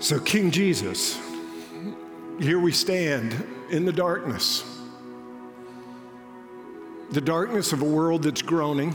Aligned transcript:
So, 0.00 0.20
King 0.20 0.50
Jesus, 0.50 1.18
here 2.38 2.58
we 2.58 2.72
stand 2.72 3.32
in 3.70 3.84
the 3.84 3.92
darkness. 3.92 4.64
The 7.12 7.20
darkness 7.20 7.72
of 7.72 7.80
a 7.80 7.86
world 7.86 8.24
that's 8.24 8.42
groaning. 8.42 8.94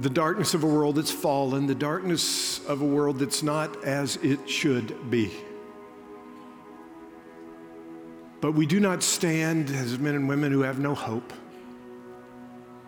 The 0.00 0.10
darkness 0.10 0.54
of 0.54 0.64
a 0.64 0.66
world 0.66 0.96
that's 0.96 1.12
fallen. 1.12 1.66
The 1.66 1.74
darkness 1.74 2.64
of 2.66 2.80
a 2.80 2.86
world 2.86 3.18
that's 3.18 3.42
not 3.42 3.84
as 3.84 4.16
it 4.16 4.48
should 4.48 5.10
be. 5.10 5.30
But 8.40 8.52
we 8.52 8.64
do 8.64 8.80
not 8.80 9.02
stand 9.02 9.68
as 9.70 9.98
men 9.98 10.14
and 10.14 10.28
women 10.28 10.50
who 10.50 10.62
have 10.62 10.78
no 10.78 10.94
hope 10.94 11.32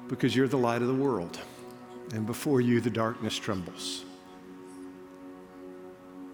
because 0.09 0.35
you're 0.35 0.49
the 0.49 0.59
light 0.59 0.81
of 0.81 0.89
the 0.89 0.95
world. 0.95 1.39
And 2.13 2.27
before 2.27 2.61
you, 2.61 2.81
the 2.81 2.91
darkness 2.91 3.37
trembles. 3.37 4.05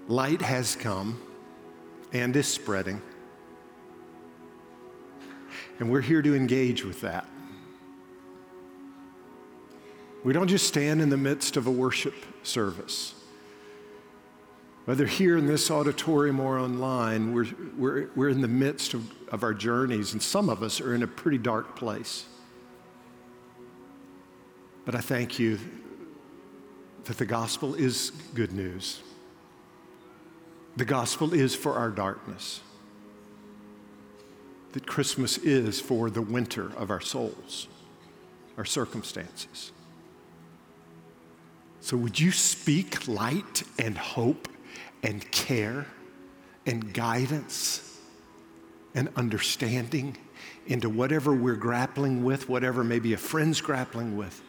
Light 0.09 0.43
has 0.43 0.75
come 0.75 1.21
and 2.13 2.35
is 2.35 2.49
spreading. 2.49 3.01
And 5.79 5.91
we're 5.91 6.01
here 6.01 6.23
to 6.23 6.35
engage 6.35 6.85
with 6.85 7.01
that. 7.03 7.27
We 10.25 10.33
don't 10.33 10.49
just 10.49 10.67
stand 10.67 11.01
in 11.01 11.11
the 11.11 11.17
midst 11.17 11.57
of 11.57 11.69
a 11.69 11.71
worship 11.71 12.15
service. 12.43 13.15
Whether 14.87 15.07
here 15.07 15.37
in 15.37 15.47
this 15.47 15.71
auditorium 15.71 16.41
or 16.41 16.59
online, 16.59 17.33
we're, 17.33 17.47
we're, 17.77 18.11
we're 18.17 18.29
in 18.31 18.41
the 18.41 18.49
midst 18.49 18.95
of, 18.95 19.13
of 19.29 19.43
our 19.43 19.55
journeys, 19.55 20.15
and 20.15 20.23
some 20.23 20.49
of 20.49 20.63
us 20.63 20.81
are 20.81 20.95
in 20.95 21.03
a 21.03 21.07
pretty 21.07 21.39
dark 21.39 21.77
place. 21.77 22.25
But 24.89 24.95
I 24.95 25.01
thank 25.03 25.39
you 25.39 25.59
that 27.05 27.19
the 27.19 27.27
gospel 27.27 27.75
is 27.75 28.11
good 28.33 28.53
news. 28.53 29.03
The 30.79 30.87
gospel 30.87 31.35
is 31.35 31.55
for 31.55 31.75
our 31.75 31.91
darkness. 31.91 32.63
That 34.73 34.87
Christmas 34.87 35.37
is 35.37 35.79
for 35.79 36.09
the 36.09 36.23
winter 36.23 36.73
of 36.75 36.91
our 36.91 37.03
souls, 37.03 37.69
our 38.57 38.65
circumstances. 38.65 39.73
So, 41.83 41.99
would 41.99 42.19
you 42.19 42.33
speak 42.33 43.07
light 43.07 43.65
and 43.79 43.99
hope 43.99 44.49
and 45.03 45.31
care 45.31 45.85
and 46.65 46.95
guidance 46.95 48.01
and 48.95 49.11
understanding 49.17 50.17
into 50.67 50.89
whatever 50.89 51.35
we're 51.35 51.57
grappling 51.57 52.25
with, 52.25 52.49
whatever 52.49 52.83
maybe 52.83 53.13
a 53.13 53.19
friend's 53.19 53.61
grappling 53.61 54.17
with. 54.17 54.43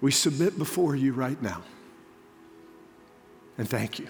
We 0.00 0.10
submit 0.10 0.58
before 0.58 0.94
you 0.94 1.12
right 1.12 1.40
now. 1.42 1.62
And 3.56 3.68
thank 3.68 3.98
you 3.98 4.08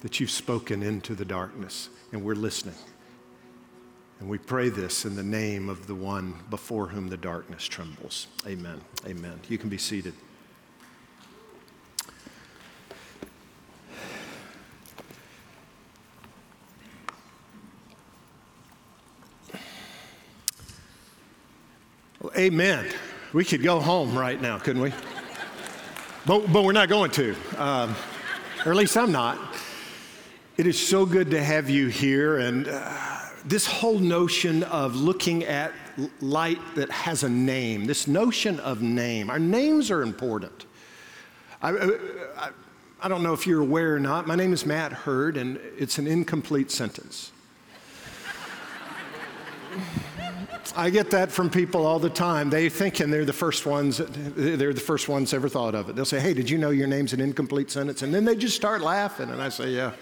that 0.00 0.20
you've 0.20 0.30
spoken 0.30 0.82
into 0.82 1.14
the 1.14 1.24
darkness 1.24 1.88
and 2.12 2.22
we're 2.22 2.34
listening. 2.34 2.76
And 4.20 4.28
we 4.28 4.38
pray 4.38 4.68
this 4.68 5.04
in 5.04 5.16
the 5.16 5.22
name 5.22 5.68
of 5.68 5.86
the 5.86 5.94
one 5.94 6.34
before 6.48 6.86
whom 6.86 7.08
the 7.08 7.16
darkness 7.16 7.64
trembles. 7.64 8.28
Amen. 8.46 8.80
Amen. 9.06 9.40
You 9.48 9.58
can 9.58 9.68
be 9.68 9.78
seated. 9.78 10.14
Well, 22.20 22.32
amen. 22.38 22.86
We 23.34 23.44
could 23.44 23.64
go 23.64 23.80
home 23.80 24.16
right 24.16 24.40
now, 24.40 24.58
couldn't 24.58 24.80
we? 24.80 24.92
but, 26.24 26.52
but 26.52 26.62
we're 26.62 26.70
not 26.70 26.88
going 26.88 27.10
to, 27.10 27.34
um, 27.58 27.96
or 28.64 28.70
at 28.70 28.76
least 28.76 28.96
I'm 28.96 29.10
not. 29.10 29.40
It 30.56 30.68
is 30.68 30.78
so 30.78 31.04
good 31.04 31.32
to 31.32 31.42
have 31.42 31.68
you 31.68 31.88
here, 31.88 32.38
and 32.38 32.68
uh, 32.68 33.18
this 33.44 33.66
whole 33.66 33.98
notion 33.98 34.62
of 34.62 34.94
looking 34.94 35.42
at 35.42 35.72
light 36.20 36.60
that 36.76 36.92
has 36.92 37.24
a 37.24 37.28
name, 37.28 37.86
this 37.86 38.06
notion 38.06 38.60
of 38.60 38.82
name, 38.82 39.28
our 39.30 39.40
names 39.40 39.90
are 39.90 40.02
important. 40.02 40.66
I, 41.60 41.70
I, 41.70 42.50
I 43.02 43.08
don't 43.08 43.24
know 43.24 43.32
if 43.32 43.48
you're 43.48 43.62
aware 43.62 43.96
or 43.96 44.00
not. 44.00 44.28
My 44.28 44.36
name 44.36 44.52
is 44.52 44.64
Matt 44.64 44.92
Heard, 44.92 45.36
and 45.36 45.58
it's 45.76 45.98
an 45.98 46.06
incomplete 46.06 46.70
sentence. 46.70 47.32
I 50.76 50.90
get 50.90 51.10
that 51.10 51.30
from 51.30 51.50
people 51.50 51.86
all 51.86 51.98
the 51.98 52.10
time. 52.10 52.50
They 52.50 52.68
thinking 52.68 53.10
they're 53.10 53.24
the 53.24 53.32
first 53.32 53.66
ones, 53.66 53.98
they're 53.98 54.72
the 54.72 54.80
first 54.80 55.08
ones 55.08 55.34
ever 55.34 55.48
thought 55.48 55.74
of 55.74 55.88
it. 55.88 55.96
They'll 55.96 56.04
say, 56.04 56.20
Hey, 56.20 56.34
did 56.34 56.48
you 56.48 56.58
know 56.58 56.70
your 56.70 56.86
name's 56.86 57.12
an 57.12 57.20
incomplete 57.20 57.70
sentence? 57.70 58.02
And 58.02 58.14
then 58.14 58.24
they 58.24 58.36
just 58.36 58.56
start 58.56 58.80
laughing. 58.80 59.30
And 59.30 59.42
I 59.42 59.48
say, 59.48 59.70
Yeah, 59.70 59.92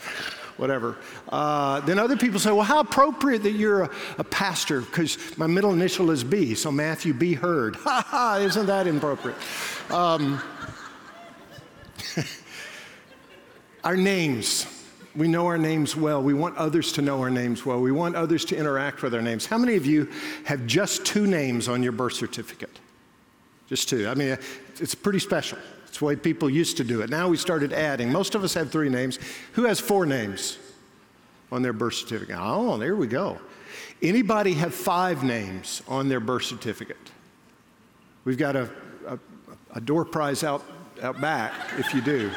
whatever. 0.57 0.97
Uh, 1.29 1.81
then 1.81 1.99
other 1.99 2.17
people 2.17 2.39
say, 2.39 2.53
Well, 2.53 2.63
how 2.63 2.81
appropriate 2.81 3.43
that 3.43 3.53
you're 3.53 3.83
a, 3.83 3.91
a 4.19 4.25
pastor 4.25 4.81
because 4.81 5.37
my 5.37 5.47
middle 5.47 5.73
initial 5.73 6.11
is 6.11 6.25
B, 6.25 6.55
so 6.55 6.71
Matthew 6.71 7.15
B. 7.15 7.35
Heard. 7.35 7.77
Ha 7.83 8.05
ha, 8.07 8.37
isn't 8.37 8.67
that 8.67 8.87
inappropriate? 8.87 9.37
Um, 9.91 10.41
our 13.85 13.97
names 13.97 14.67
we 15.15 15.29
know 15.29 15.47
our 15.47 15.59
names 15.59 15.95
well. 15.95 16.23
We 16.23 16.35
want 16.35 16.57
others 16.57 16.93
to 16.93 17.03
know 17.03 17.21
our 17.21 17.31
names 17.31 17.67
well. 17.67 17.81
We 17.81 17.93
want 17.93 18.17
others 18.17 18.45
to 18.47 18.57
interact 18.57 19.03
with 19.03 19.15
our 19.15 19.23
names. 19.23 19.47
How 19.47 19.59
many 19.59 19.77
of 19.77 19.85
you 19.85 20.09
have 20.45 20.67
just 20.67 21.05
two 21.05 21.27
names 21.27 21.69
on 21.69 21.83
your 21.83 21.93
birth 21.93 22.15
certificate? 22.15 22.79
Just 23.69 23.89
two. 23.89 24.09
I 24.09 24.15
mean, 24.15 24.39
it's 24.79 24.95
pretty 24.95 25.19
special. 25.19 25.59
It's 25.87 25.99
the 25.99 26.05
way 26.07 26.17
people 26.17 26.49
used 26.49 26.79
to 26.79 26.85
do 26.85 27.03
it. 27.03 27.11
Now 27.11 27.29
we 27.29 27.37
started 27.37 27.73
adding. 27.73 28.11
Most 28.11 28.35
of 28.35 28.43
us 28.43 28.55
have 28.55 28.71
three 28.71 28.89
names. 28.89 29.19
Who 29.53 29.65
has 29.65 29.79
four 29.79 30.07
names 30.07 30.59
on 31.51 31.61
their 31.61 31.75
birth 31.75 31.95
certificate? 31.95 32.37
Oh, 32.39 32.79
there 32.79 32.97
we 32.97 33.07
go. 33.07 33.39
Anybody 34.01 34.55
have 34.55 34.75
five 34.75 35.23
names 35.23 35.83
on 35.87 36.09
their 36.09 36.21
birth 36.21 36.45
certificate? 36.45 36.97
We've 38.25 38.39
got 38.39 38.57
a, 38.57 38.71
a, 39.07 39.19
a 39.75 39.81
door 39.81 40.05
prize 40.05 40.45
out, 40.45 40.65
out 41.03 41.21
back 41.21 41.53
if 41.79 41.95
you 41.95 42.01
do. 42.01 42.31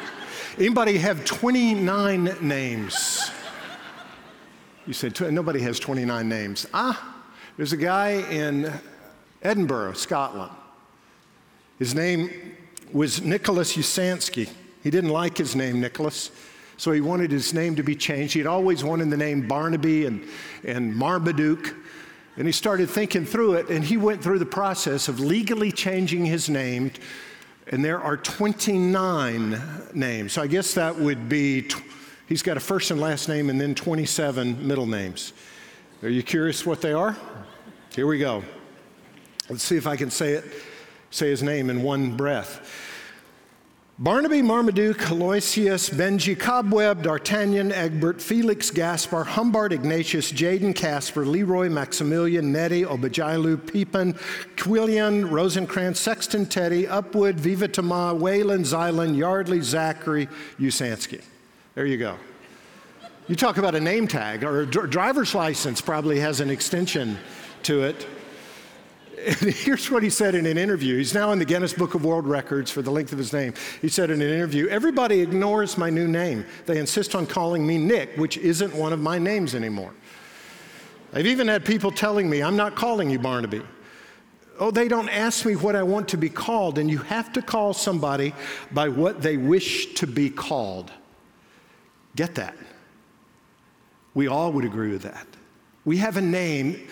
Anybody 0.58 0.98
have 0.98 1.24
29 1.24 2.36
names? 2.40 3.30
You 4.86 4.92
said, 4.92 5.18
nobody 5.32 5.60
has 5.60 5.80
29 5.80 6.28
names. 6.28 6.66
Ah, 6.72 7.24
there's 7.56 7.72
a 7.72 7.76
guy 7.76 8.22
in 8.30 8.72
Edinburgh, 9.42 9.94
Scotland. 9.94 10.52
His 11.78 11.94
name 11.94 12.30
was 12.92 13.22
Nicholas 13.22 13.76
Usansky. 13.76 14.48
He 14.82 14.90
didn't 14.90 15.10
like 15.10 15.36
his 15.36 15.56
name, 15.56 15.80
Nicholas, 15.80 16.30
so 16.76 16.92
he 16.92 17.00
wanted 17.00 17.30
his 17.30 17.52
name 17.52 17.74
to 17.76 17.82
be 17.82 17.96
changed. 17.96 18.34
He'd 18.34 18.46
always 18.46 18.84
wanted 18.84 19.10
the 19.10 19.16
name 19.16 19.48
Barnaby 19.48 20.06
and, 20.06 20.24
and 20.64 20.94
Marmaduke. 20.94 21.74
And 22.36 22.46
he 22.46 22.52
started 22.52 22.88
thinking 22.88 23.24
through 23.24 23.54
it, 23.54 23.68
and 23.70 23.82
he 23.82 23.96
went 23.96 24.22
through 24.22 24.38
the 24.38 24.46
process 24.46 25.08
of 25.08 25.18
legally 25.18 25.72
changing 25.72 26.26
his 26.26 26.48
name 26.48 26.92
and 27.68 27.84
there 27.84 28.00
are 28.00 28.16
29 28.16 29.60
names. 29.92 30.32
So 30.32 30.42
I 30.42 30.46
guess 30.46 30.74
that 30.74 30.96
would 30.96 31.28
be, 31.28 31.68
he's 32.28 32.42
got 32.42 32.56
a 32.56 32.60
first 32.60 32.90
and 32.90 33.00
last 33.00 33.28
name 33.28 33.50
and 33.50 33.60
then 33.60 33.74
27 33.74 34.66
middle 34.66 34.86
names. 34.86 35.32
Are 36.02 36.08
you 36.08 36.22
curious 36.22 36.64
what 36.64 36.80
they 36.80 36.92
are? 36.92 37.16
Here 37.94 38.06
we 38.06 38.18
go. 38.18 38.44
Let's 39.48 39.62
see 39.62 39.76
if 39.76 39.86
I 39.86 39.96
can 39.96 40.10
say 40.10 40.32
it, 40.32 40.44
say 41.10 41.30
his 41.30 41.42
name 41.42 41.70
in 41.70 41.82
one 41.82 42.16
breath. 42.16 42.85
Barnaby, 43.98 44.42
Marmaduke, 44.42 45.10
Aloysius, 45.10 45.88
Benji, 45.88 46.38
Cobweb, 46.38 47.00
D'Artagnan, 47.00 47.72
Egbert, 47.72 48.20
Felix, 48.20 48.70
Gaspar, 48.70 49.24
Humbard, 49.24 49.72
Ignatius, 49.72 50.32
Jaden, 50.32 50.76
Kasper, 50.76 51.24
Leroy, 51.24 51.70
Maximilian, 51.70 52.52
Nettie, 52.52 52.84
Obiajulu, 52.84 53.56
Pepin, 53.56 54.12
Quilliam, 54.56 55.30
Rosencrantz, 55.30 55.98
Sexton, 55.98 56.44
Teddy, 56.44 56.84
Upwood, 56.84 57.40
Vivatma, 57.40 58.14
Wayland, 58.18 58.66
Xylon, 58.66 59.16
Yardley, 59.16 59.62
Zachary, 59.62 60.28
Usansky. 60.60 61.22
There 61.74 61.86
you 61.86 61.96
go. 61.96 62.18
You 63.28 63.34
talk 63.34 63.56
about 63.56 63.74
a 63.74 63.80
name 63.80 64.06
tag, 64.06 64.44
or 64.44 64.60
a 64.60 64.66
driver's 64.66 65.34
license 65.34 65.80
probably 65.80 66.20
has 66.20 66.40
an 66.40 66.50
extension 66.50 67.16
to 67.62 67.84
it. 67.84 68.06
And 69.26 69.36
here's 69.54 69.90
what 69.90 70.04
he 70.04 70.10
said 70.10 70.36
in 70.36 70.46
an 70.46 70.56
interview. 70.56 70.96
He's 70.96 71.12
now 71.12 71.32
in 71.32 71.40
the 71.40 71.44
Guinness 71.44 71.72
Book 71.72 71.94
of 71.94 72.04
World 72.04 72.26
Records 72.26 72.70
for 72.70 72.80
the 72.80 72.92
length 72.92 73.12
of 73.12 73.18
his 73.18 73.32
name. 73.32 73.54
He 73.82 73.88
said 73.88 74.10
in 74.10 74.22
an 74.22 74.28
interview, 74.28 74.68
Everybody 74.68 75.20
ignores 75.20 75.76
my 75.76 75.90
new 75.90 76.06
name. 76.06 76.46
They 76.66 76.78
insist 76.78 77.16
on 77.16 77.26
calling 77.26 77.66
me 77.66 77.76
Nick, 77.76 78.16
which 78.16 78.38
isn't 78.38 78.72
one 78.72 78.92
of 78.92 79.00
my 79.00 79.18
names 79.18 79.54
anymore. 79.54 79.92
I've 81.12 81.26
even 81.26 81.48
had 81.48 81.64
people 81.64 81.90
telling 81.90 82.30
me, 82.30 82.42
I'm 82.42 82.56
not 82.56 82.76
calling 82.76 83.10
you 83.10 83.18
Barnaby. 83.18 83.62
Oh, 84.58 84.70
they 84.70 84.88
don't 84.88 85.08
ask 85.08 85.44
me 85.44 85.56
what 85.56 85.74
I 85.74 85.82
want 85.82 86.08
to 86.08 86.16
be 86.16 86.30
called, 86.30 86.78
and 86.78 86.90
you 86.90 86.98
have 86.98 87.32
to 87.32 87.42
call 87.42 87.74
somebody 87.74 88.32
by 88.70 88.88
what 88.88 89.22
they 89.22 89.36
wish 89.36 89.94
to 89.94 90.06
be 90.06 90.30
called. 90.30 90.92
Get 92.14 92.36
that? 92.36 92.56
We 94.14 94.28
all 94.28 94.52
would 94.52 94.64
agree 94.64 94.92
with 94.92 95.02
that. 95.02 95.26
We 95.84 95.98
have 95.98 96.16
a 96.16 96.22
name 96.22 96.88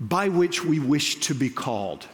by 0.00 0.28
which 0.28 0.64
we 0.64 0.78
wish 0.78 1.16
to 1.16 1.34
be 1.34 1.50
called. 1.50 2.06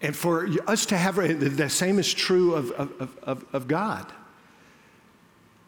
And 0.00 0.16
for 0.16 0.48
us 0.66 0.86
to 0.86 0.96
have 0.96 1.16
the 1.16 1.68
same 1.68 1.98
is 1.98 2.12
true 2.12 2.54
of, 2.54 2.70
of, 2.72 3.18
of, 3.22 3.44
of 3.52 3.68
God. 3.68 4.06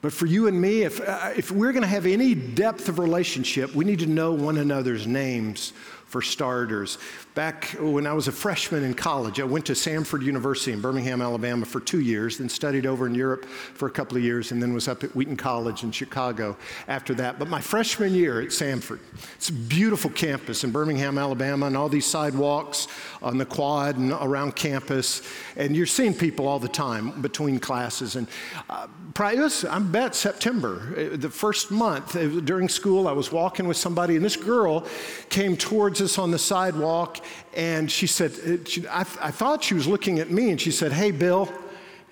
But 0.02 0.12
for 0.12 0.26
you 0.26 0.46
and 0.46 0.60
me, 0.60 0.82
if, 0.82 1.00
uh, 1.00 1.32
if 1.36 1.50
we're 1.50 1.72
going 1.72 1.82
to 1.82 1.88
have 1.88 2.06
any 2.06 2.34
depth 2.34 2.88
of 2.88 2.98
relationship, 2.98 3.74
we 3.74 3.84
need 3.84 4.00
to 4.00 4.06
know 4.06 4.32
one 4.32 4.58
another's 4.58 5.06
names 5.06 5.72
for 6.06 6.22
starters. 6.22 6.98
Back 7.36 7.76
when 7.78 8.06
I 8.06 8.14
was 8.14 8.28
a 8.28 8.32
freshman 8.32 8.82
in 8.82 8.94
college, 8.94 9.40
I 9.40 9.44
went 9.44 9.66
to 9.66 9.74
Samford 9.74 10.22
University 10.22 10.72
in 10.72 10.80
Birmingham, 10.80 11.20
Alabama 11.20 11.66
for 11.66 11.80
two 11.80 12.00
years, 12.00 12.38
then 12.38 12.48
studied 12.48 12.86
over 12.86 13.06
in 13.06 13.14
Europe 13.14 13.44
for 13.44 13.88
a 13.88 13.90
couple 13.90 14.16
of 14.16 14.24
years, 14.24 14.52
and 14.52 14.62
then 14.62 14.72
was 14.72 14.88
up 14.88 15.04
at 15.04 15.14
Wheaton 15.14 15.36
College 15.36 15.82
in 15.82 15.90
Chicago 15.90 16.56
after 16.88 17.12
that. 17.16 17.38
But 17.38 17.48
my 17.48 17.60
freshman 17.60 18.14
year 18.14 18.40
at 18.40 18.48
Samford, 18.48 19.00
it's 19.34 19.50
a 19.50 19.52
beautiful 19.52 20.08
campus 20.08 20.64
in 20.64 20.70
Birmingham, 20.70 21.18
Alabama, 21.18 21.66
and 21.66 21.76
all 21.76 21.90
these 21.90 22.06
sidewalks 22.06 22.88
on 23.20 23.36
the 23.36 23.44
quad 23.44 23.98
and 23.98 24.12
around 24.12 24.56
campus. 24.56 25.20
And 25.56 25.76
you're 25.76 25.84
seeing 25.84 26.14
people 26.14 26.48
all 26.48 26.58
the 26.58 26.68
time 26.68 27.20
between 27.20 27.58
classes. 27.58 28.16
And 28.16 28.28
uh, 28.70 28.86
was, 29.14 29.66
I 29.66 29.78
bet 29.78 30.14
September, 30.14 30.94
uh, 30.96 31.16
the 31.18 31.28
first 31.28 31.70
month 31.70 32.16
uh, 32.16 32.40
during 32.40 32.70
school, 32.70 33.06
I 33.06 33.12
was 33.12 33.30
walking 33.30 33.68
with 33.68 33.76
somebody, 33.76 34.16
and 34.16 34.24
this 34.24 34.36
girl 34.36 34.86
came 35.28 35.54
towards 35.54 36.00
us 36.00 36.18
on 36.18 36.30
the 36.30 36.38
sidewalk, 36.38 37.20
and 37.54 37.90
she 37.90 38.06
said, 38.06 38.32
uh, 38.32 38.64
she, 38.64 38.86
I, 38.88 39.00
I, 39.00 39.30
thought 39.30 39.64
she 39.64 39.74
was 39.74 39.86
looking 39.86 40.18
at 40.18 40.30
me, 40.30 40.50
and 40.50 40.60
she 40.60 40.70
said, 40.70 40.92
Hey, 40.92 41.10
Bill, 41.10 41.52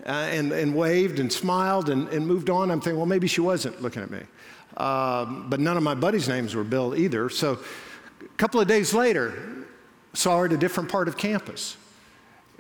uh, 0.07 0.11
and, 0.11 0.53
and 0.53 0.75
waved 0.75 1.19
and 1.19 1.33
smiled 1.33 1.89
and, 1.89 2.09
and 2.09 2.27
moved 2.27 2.51
on. 2.51 2.71
I'm 2.71 2.81
thinking, 2.81 2.99
well, 2.99 3.07
maybe 3.07 3.27
she 3.27 3.41
wasn't 3.41 3.81
looking 3.83 4.03
at 4.03 4.11
me. 4.11 4.21
Um, 4.77 5.49
but 5.49 5.61
none 5.61 5.77
of 5.77 5.83
my 5.83 5.95
buddies' 5.95 6.29
names 6.29 6.55
were 6.55 6.65
Bill 6.65 6.95
either. 6.95 7.29
So 7.29 7.59
a 8.23 8.37
couple 8.37 8.61
of 8.61 8.67
days 8.67 8.93
later, 8.93 9.65
saw 10.13 10.39
her 10.39 10.47
at 10.47 10.53
a 10.53 10.57
different 10.57 10.91
part 10.91 11.09
of 11.09 11.17
campus. 11.17 11.77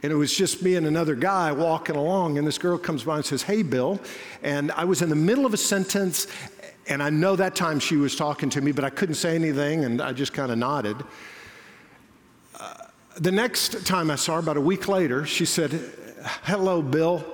And 0.02 0.12
it 0.12 0.16
was 0.16 0.34
just 0.34 0.62
me 0.62 0.76
and 0.76 0.86
another 0.86 1.14
guy 1.14 1.50
walking 1.52 1.96
along, 1.96 2.36
and 2.36 2.46
this 2.46 2.58
girl 2.58 2.76
comes 2.76 3.04
by 3.04 3.16
and 3.16 3.24
says, 3.24 3.42
Hey, 3.42 3.62
Bill. 3.62 4.00
And 4.42 4.70
I 4.72 4.84
was 4.84 5.02
in 5.02 5.08
the 5.08 5.16
middle 5.16 5.46
of 5.46 5.54
a 5.54 5.58
sentence, 5.58 6.26
and 6.86 7.02
I 7.02 7.10
know 7.10 7.36
that 7.36 7.56
time 7.56 7.80
she 7.80 7.96
was 7.96 8.14
talking 8.14 8.50
to 8.50 8.60
me, 8.60 8.72
but 8.72 8.84
I 8.84 8.90
couldn't 8.90 9.14
say 9.14 9.34
anything, 9.34 9.84
and 9.84 10.02
I 10.02 10.12
just 10.12 10.34
kind 10.34 10.52
of 10.52 10.58
nodded. 10.58 10.96
The 13.16 13.30
next 13.30 13.86
time 13.86 14.10
I 14.10 14.16
saw 14.16 14.34
her, 14.34 14.38
about 14.40 14.56
a 14.56 14.60
week 14.60 14.88
later, 14.88 15.24
she 15.24 15.44
said, 15.44 15.70
Hello, 16.42 16.82
Bill. 16.82 17.24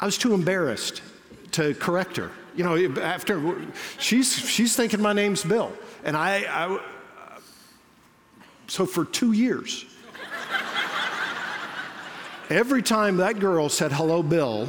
I 0.00 0.06
was 0.06 0.16
too 0.16 0.32
embarrassed 0.32 1.02
to 1.52 1.74
correct 1.74 2.16
her. 2.16 2.30
You 2.56 2.64
know, 2.64 3.02
after 3.02 3.66
she's, 3.98 4.32
she's 4.32 4.74
thinking 4.76 5.02
my 5.02 5.12
name's 5.12 5.44
Bill. 5.44 5.72
And 6.04 6.16
I, 6.16 6.44
I 6.48 6.80
so 8.66 8.86
for 8.86 9.04
two 9.04 9.32
years, 9.32 9.84
every 12.48 12.82
time 12.82 13.18
that 13.18 13.38
girl 13.38 13.68
said, 13.68 13.92
Hello, 13.92 14.22
Bill, 14.22 14.68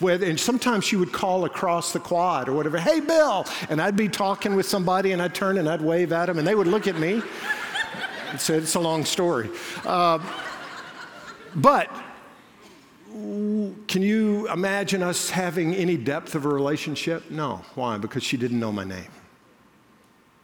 with, 0.00 0.22
and 0.22 0.38
sometimes 0.38 0.84
she 0.84 0.96
would 0.96 1.12
call 1.12 1.46
across 1.46 1.94
the 1.94 2.00
quad 2.00 2.50
or 2.50 2.52
whatever, 2.52 2.78
hey, 2.78 3.00
Bill. 3.00 3.46
And 3.70 3.80
I'd 3.80 3.96
be 3.96 4.08
talking 4.08 4.54
with 4.54 4.66
somebody 4.66 5.12
and 5.12 5.22
I'd 5.22 5.34
turn 5.34 5.56
and 5.56 5.68
I'd 5.68 5.80
wave 5.80 6.12
at 6.12 6.26
them 6.26 6.38
and 6.38 6.46
they 6.46 6.54
would 6.54 6.66
look 6.66 6.86
at 6.86 6.98
me 6.98 7.22
say, 8.40 8.56
it's 8.56 8.74
a 8.74 8.80
long 8.80 9.04
story. 9.04 9.50
Uh, 9.84 10.18
but 11.54 11.90
can 13.88 14.02
you 14.02 14.48
imagine 14.50 15.02
us 15.02 15.30
having 15.30 15.74
any 15.74 15.96
depth 15.96 16.34
of 16.34 16.44
a 16.44 16.48
relationship? 16.48 17.30
No. 17.30 17.62
Why? 17.74 17.96
Because 17.98 18.22
she 18.22 18.36
didn't 18.36 18.60
know 18.60 18.72
my 18.72 18.84
name. 18.84 19.08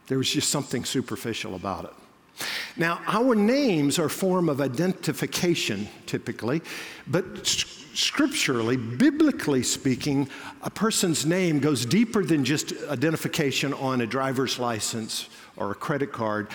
There 0.06 0.18
was 0.18 0.30
just 0.30 0.50
something 0.50 0.84
superficial 0.84 1.54
about 1.54 1.84
it. 1.84 2.46
Now, 2.76 3.00
our 3.06 3.34
names 3.34 3.98
are 3.98 4.06
a 4.06 4.10
form 4.10 4.48
of 4.48 4.60
identification 4.60 5.88
typically, 6.06 6.62
but 7.06 7.46
scripturally, 7.46 8.76
biblically 8.76 9.62
speaking, 9.62 10.28
a 10.62 10.70
person's 10.70 11.26
name 11.26 11.58
goes 11.60 11.84
deeper 11.84 12.24
than 12.24 12.44
just 12.44 12.72
identification 12.88 13.74
on 13.74 14.00
a 14.00 14.06
driver's 14.06 14.58
license 14.58 15.28
or 15.56 15.72
a 15.72 15.74
credit 15.74 16.10
card. 16.10 16.48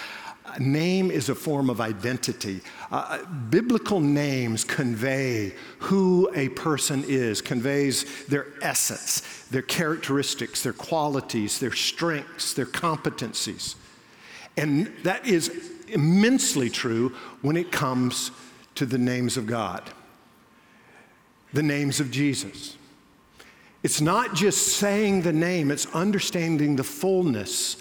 Name 0.59 1.11
is 1.11 1.29
a 1.29 1.35
form 1.35 1.69
of 1.69 1.81
identity. 1.81 2.61
Uh, 2.91 3.25
biblical 3.49 3.99
names 3.99 4.63
convey 4.63 5.53
who 5.79 6.31
a 6.35 6.49
person 6.49 7.03
is, 7.07 7.41
conveys 7.41 8.25
their 8.25 8.47
essence, 8.61 9.45
their 9.51 9.61
characteristics, 9.61 10.63
their 10.63 10.73
qualities, 10.73 11.59
their 11.59 11.73
strengths, 11.73 12.53
their 12.53 12.65
competencies. 12.65 13.75
And 14.55 14.91
that 15.03 15.27
is 15.27 15.71
immensely 15.87 16.69
true 16.69 17.09
when 17.41 17.57
it 17.57 17.71
comes 17.71 18.31
to 18.75 18.85
the 18.85 18.97
names 18.97 19.37
of 19.37 19.47
God 19.47 19.91
the 21.53 21.63
names 21.63 21.99
of 21.99 22.11
Jesus. 22.11 22.77
It's 23.83 24.01
not 24.01 24.35
just 24.35 24.67
saying 24.67 25.21
the 25.21 25.33
name, 25.33 25.71
it's 25.71 25.85
understanding 25.87 26.75
the 26.75 26.83
fullness 26.83 27.77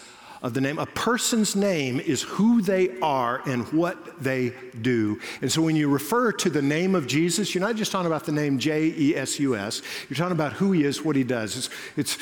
of 0.47 0.55
the 0.55 0.61
name. 0.61 0.79
A 0.79 0.87
person's 0.87 1.57
name 1.57 1.99
is 1.99 2.23
who 2.23 2.63
they 2.63 2.99
are 3.01 3.43
and 3.47 3.67
what 3.73 4.23
they 4.23 4.55
do. 4.81 5.19
And 5.43 5.51
so 5.51 5.61
when 5.61 5.75
you 5.75 5.89
refer 5.89 6.31
to 6.33 6.49
the 6.49 6.63
name 6.63 6.95
of 6.95 7.07
Jesus, 7.07 7.55
you're 7.55 7.67
not 7.67 7.75
just 7.75 7.91
talking 7.91 8.07
about 8.07 8.25
the 8.25 8.33
name 8.33 8.59
J 8.59 8.95
E 8.97 9.17
S 9.17 9.41
U 9.41 9.57
S, 9.57 9.83
you're 10.09 10.17
talking 10.17 10.33
about 10.33 10.53
who 10.53 10.71
he 10.73 10.85
is, 10.85 11.03
what 11.03 11.17
he 11.17 11.25
does. 11.25 11.57
It's, 11.57 11.69
it's 11.97 12.19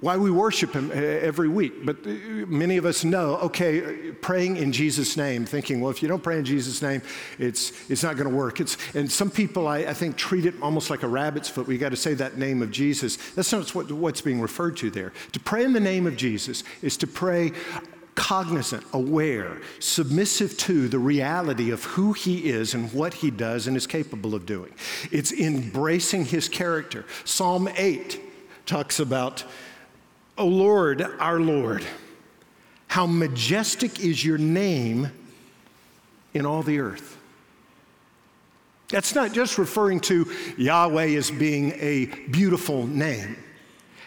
why 0.00 0.16
we 0.16 0.30
worship 0.30 0.72
him 0.72 0.90
every 0.92 1.48
week. 1.48 1.84
But 1.84 1.98
uh, 2.06 2.10
many 2.46 2.76
of 2.76 2.86
us 2.86 3.04
know, 3.04 3.36
okay, 3.38 4.12
praying 4.20 4.56
in 4.56 4.72
Jesus' 4.72 5.16
name, 5.16 5.44
thinking, 5.44 5.80
well, 5.80 5.90
if 5.90 6.02
you 6.02 6.08
don't 6.08 6.22
pray 6.22 6.38
in 6.38 6.44
Jesus' 6.44 6.80
name, 6.82 7.02
it's, 7.38 7.72
it's 7.90 8.02
not 8.02 8.16
going 8.16 8.28
to 8.28 8.34
work. 8.34 8.60
It's, 8.60 8.76
and 8.94 9.10
some 9.10 9.30
people, 9.30 9.66
I, 9.66 9.78
I, 9.78 9.94
think, 9.94 10.16
treat 10.16 10.46
it 10.46 10.54
almost 10.62 10.90
like 10.90 11.02
a 11.02 11.08
rabbit's 11.08 11.48
foot. 11.48 11.66
We 11.66 11.78
got 11.78 11.90
to 11.90 11.96
say 11.96 12.14
that 12.14 12.38
name 12.38 12.62
of 12.62 12.70
Jesus. 12.70 13.16
That's 13.32 13.50
not 13.52 13.74
what, 13.74 13.90
what's 13.90 14.20
being 14.20 14.40
referred 14.40 14.76
to 14.78 14.90
there. 14.90 15.12
To 15.32 15.40
pray 15.40 15.64
in 15.64 15.72
the 15.72 15.80
name 15.80 16.06
of 16.06 16.16
Jesus 16.16 16.62
is 16.82 16.96
to 16.98 17.06
pray 17.06 17.52
cognizant, 18.14 18.84
aware, 18.92 19.58
submissive 19.78 20.56
to 20.58 20.88
the 20.88 20.98
reality 20.98 21.70
of 21.70 21.84
who 21.84 22.12
he 22.12 22.50
is 22.50 22.74
and 22.74 22.92
what 22.92 23.14
he 23.14 23.30
does 23.30 23.68
and 23.68 23.76
is 23.76 23.86
capable 23.86 24.34
of 24.34 24.44
doing. 24.44 24.72
It's 25.12 25.30
embracing 25.32 26.24
his 26.24 26.48
character. 26.48 27.04
Psalm 27.24 27.68
8 27.76 28.20
talks 28.66 28.98
about 28.98 29.44
O 30.38 30.46
Lord, 30.46 31.02
our 31.18 31.40
Lord, 31.40 31.84
how 32.86 33.06
majestic 33.06 34.00
is 34.00 34.24
your 34.24 34.38
name 34.38 35.10
in 36.32 36.46
all 36.46 36.62
the 36.62 36.78
earth. 36.78 37.16
That's 38.88 39.14
not 39.14 39.32
just 39.32 39.58
referring 39.58 40.00
to 40.00 40.32
Yahweh 40.56 41.16
as 41.16 41.30
being 41.30 41.72
a 41.78 42.06
beautiful 42.30 42.86
name. 42.86 43.36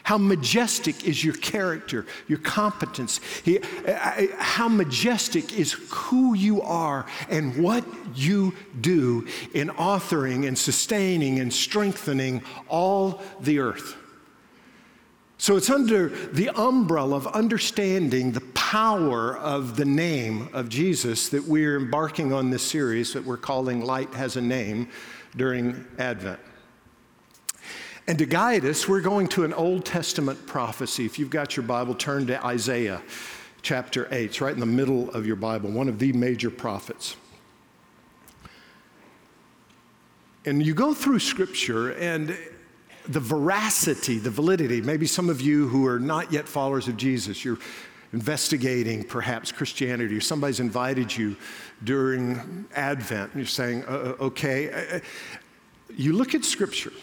How 0.04 0.18
majestic 0.18 1.06
is 1.06 1.24
your 1.24 1.36
character, 1.36 2.08
your 2.28 2.40
competence. 2.40 3.20
How 4.40 4.68
majestic 4.68 5.54
is 5.54 5.74
who 5.90 6.34
you 6.34 6.64
are 6.64 7.06
and 7.30 7.62
what 7.62 7.86
you 8.16 8.56
do 8.80 9.28
in 9.54 9.70
authoring 9.70 10.48
and 10.48 10.58
sustaining 10.58 11.40
and 11.40 11.54
strengthening 11.54 12.42
all 12.68 13.22
the 13.42 13.60
earth. 13.60 13.96
So 15.42 15.58
it's 15.58 15.72
under 15.72 16.10
the 16.10 16.50
umbrella 16.50 17.16
of 17.16 17.26
understanding 17.26 18.32
the 18.32 18.42
power 18.54 19.36
of 19.40 19.76
the 19.76 19.86
name 19.86 20.50
of 20.54 20.70
Jesus 20.70 21.30
that 21.30 21.44
we're 21.46 21.78
embarking 21.78 22.32
on 22.32 22.52
this 22.52 22.62
series 22.62 23.12
that 23.14 23.26
we're 23.26 23.38
calling 23.38 23.82
Light 23.82 24.14
Has 24.14 24.36
a 24.36 24.42
Name 24.42 24.88
during 25.36 25.84
Advent. 25.98 26.40
And 28.06 28.20
to 28.20 28.28
guide 28.28 28.66
us, 28.66 28.88
we're 28.88 29.02
going 29.02 29.28
to 29.30 29.44
an 29.44 29.52
Old 29.52 29.84
Testament 29.84 30.46
prophecy. 30.46 31.08
If 31.08 31.18
you've 31.18 31.32
got 31.32 31.58
your 31.58 31.66
Bible, 31.66 31.96
turn 31.96 32.28
to 32.28 32.46
Isaiah 32.46 33.02
chapter 33.64 34.08
8. 34.12 34.26
It's 34.26 34.42
right 34.42 34.54
in 34.54 34.60
the 34.60 34.68
middle 34.68 35.10
of 35.10 35.26
your 35.26 35.38
Bible, 35.38 35.72
one 35.72 35.90
of 35.90 35.98
the 35.98 36.14
major 36.14 36.52
prophets. 36.52 37.16
And 40.46 40.64
you 40.64 40.76
go 40.76 40.94
through 40.94 41.18
Scripture, 41.18 41.94
and 41.94 42.38
the 43.08 43.20
veracity, 43.20 44.20
the 44.20 44.30
validity. 44.30 44.82
Maybe 44.82 45.06
some 45.06 45.30
of 45.30 45.42
you 45.42 45.68
who 45.68 45.88
are 45.88 46.00
not 46.00 46.32
yet 46.32 46.48
followers 46.48 46.88
of 46.88 46.98
Jesus, 46.98 47.44
you're 47.44 47.60
investigating 48.14 49.04
perhaps 49.04 49.52
Christianity, 49.52 50.16
or 50.18 50.22
somebody's 50.22 50.60
invited 50.60 51.16
you 51.16 51.36
during 51.84 52.66
Advent, 52.76 53.32
and 53.34 53.42
you're 53.42 53.48
saying, 53.48 53.84
uh, 53.86 54.16
uh 54.20 54.24
okay. 54.26 54.72
Uh, 54.72 54.98
uh, 54.98 55.00
you 55.96 56.14
look 56.14 56.36
at 56.36 56.46
Scripture, 56.46 56.94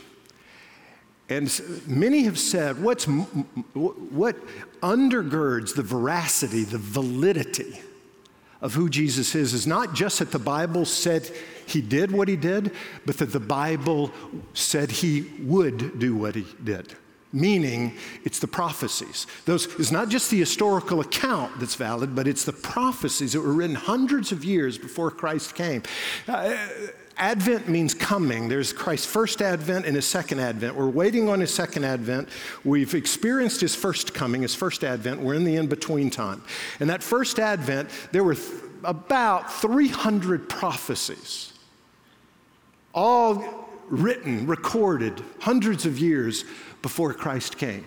and 1.29 1.61
many 1.87 2.23
have 2.23 2.39
said 2.39 2.83
what's, 2.83 3.05
what 3.05 4.37
undergirds 4.81 5.75
the 5.75 5.83
veracity, 5.83 6.65
the 6.65 6.79
validity 6.79 7.81
of 8.61 8.75
who 8.75 8.89
Jesus 8.89 9.35
is, 9.35 9.55
is 9.55 9.67
not 9.67 9.95
just 9.95 10.19
that 10.19 10.33
the 10.33 10.39
Bible 10.39 10.85
said 10.85 11.31
he 11.67 11.81
did 11.81 12.11
what 12.11 12.29
he 12.29 12.37
did, 12.37 12.73
but 13.07 13.19
that 13.19 13.33
the 13.33 13.41
Bible 13.41 14.11
said 14.55 14.91
he 14.91 15.27
would 15.43 15.99
do 15.99 16.17
what 16.17 16.35
he 16.35 16.47
did. 16.65 16.95
meaning 17.33 17.93
it's 18.25 18.39
the 18.39 18.47
prophecies. 18.47 19.27
Those 19.45 19.67
is 19.79 19.93
not 19.93 20.09
just 20.09 20.31
the 20.31 20.39
historical 20.39 21.01
account 21.01 21.59
that's 21.61 21.75
valid, 21.75 22.15
but 22.15 22.27
it's 22.27 22.45
the 22.45 22.53
prophecies 22.53 23.33
that 23.33 23.41
were 23.41 23.53
written 23.53 23.77
hundreds 23.77 24.33
of 24.33 24.45
years 24.45 24.79
before 24.79 25.11
Christ 25.11 25.55
came. 25.55 25.83
Uh, 26.27 26.57
Advent 27.19 27.69
means 27.69 27.95
coming. 27.95 28.49
There's 28.49 28.73
Christ's 28.73 29.07
first 29.07 29.43
advent 29.43 29.87
and 29.87 29.97
his 29.97 30.07
second 30.07 30.39
advent. 30.39 30.77
We're 30.77 30.89
waiting 30.89 31.29
on 31.29 31.41
his 31.41 31.53
second 31.53 31.85
advent. 31.85 32.29
We've 32.65 32.95
experienced 32.95 33.61
his 33.61 33.75
first 33.75 34.15
coming, 34.15 34.43
his 34.43 34.55
first 34.55 34.85
advent. 34.85 35.21
We're 35.21 35.35
in 35.35 35.43
the 35.43 35.57
in 35.57 35.67
between 35.67 36.11
time. 36.11 36.43
And 36.79 36.89
that 36.91 37.03
first 37.03 37.41
advent, 37.41 37.91
there 38.13 38.23
were 38.23 38.37
th- 38.37 38.63
about 38.85 39.53
300 39.53 40.49
prophecies, 40.49 41.53
all 42.95 43.69
written, 43.89 44.47
recorded 44.47 45.21
hundreds 45.41 45.87
of 45.87 45.99
years 45.99 46.45
before 46.83 47.13
Christ 47.13 47.59
came. 47.59 47.85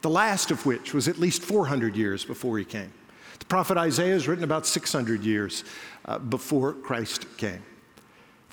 The 0.00 0.10
last 0.10 0.50
of 0.50 0.64
which 0.64 0.94
was 0.94 1.06
at 1.06 1.18
least 1.18 1.42
400 1.42 1.96
years 1.96 2.24
before 2.24 2.56
he 2.58 2.64
came. 2.64 2.92
The 3.38 3.44
prophet 3.44 3.76
Isaiah 3.76 4.14
is 4.14 4.26
written 4.26 4.44
about 4.44 4.66
600 4.66 5.22
years 5.22 5.64
uh, 6.06 6.18
before 6.18 6.72
Christ 6.72 7.26
came. 7.36 7.62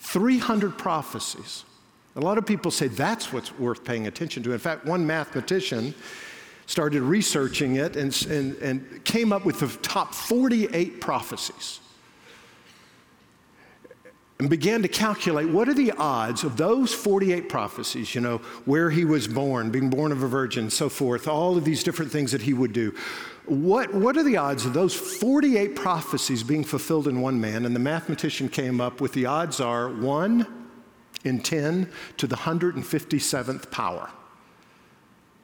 300 0.06 0.78
prophecies. 0.78 1.64
A 2.14 2.20
lot 2.20 2.38
of 2.38 2.46
people 2.46 2.70
say 2.70 2.86
that's 2.86 3.32
what's 3.32 3.52
worth 3.58 3.84
paying 3.84 4.06
attention 4.06 4.42
to. 4.44 4.52
In 4.52 4.58
fact, 4.58 4.84
one 4.84 5.06
mathematician 5.06 5.94
started 6.66 7.02
researching 7.02 7.76
it 7.76 7.96
and, 7.96 8.26
and, 8.30 8.56
and 8.58 9.04
came 9.04 9.32
up 9.32 9.44
with 9.44 9.60
the 9.60 9.68
top 9.82 10.14
48 10.14 11.00
prophecies 11.00 11.80
and 14.38 14.50
began 14.50 14.82
to 14.82 14.88
calculate 14.88 15.48
what 15.48 15.68
are 15.68 15.74
the 15.74 15.92
odds 15.92 16.44
of 16.44 16.56
those 16.56 16.92
48 16.92 17.48
prophecies, 17.48 18.14
you 18.14 18.20
know, 18.20 18.38
where 18.66 18.90
he 18.90 19.04
was 19.04 19.26
born, 19.26 19.70
being 19.70 19.88
born 19.88 20.12
of 20.12 20.22
a 20.22 20.28
virgin, 20.28 20.68
so 20.68 20.88
forth, 20.88 21.26
all 21.26 21.56
of 21.56 21.64
these 21.64 21.82
different 21.82 22.12
things 22.12 22.32
that 22.32 22.42
he 22.42 22.52
would 22.52 22.72
do. 22.72 22.94
What, 23.46 23.94
what 23.94 24.16
are 24.16 24.22
the 24.22 24.36
odds 24.36 24.66
of 24.66 24.74
those 24.74 24.94
48 24.94 25.74
prophecies 25.74 26.42
being 26.42 26.64
fulfilled 26.64 27.08
in 27.08 27.20
one 27.20 27.40
man? 27.40 27.64
And 27.64 27.74
the 27.74 27.80
mathematician 27.80 28.48
came 28.48 28.80
up 28.80 29.00
with 29.00 29.12
the 29.14 29.24
odds 29.26 29.60
are 29.60 29.88
1 29.88 30.46
in 31.24 31.40
10 31.40 31.90
to 32.18 32.26
the 32.26 32.36
157th 32.36 33.70
power. 33.70 34.10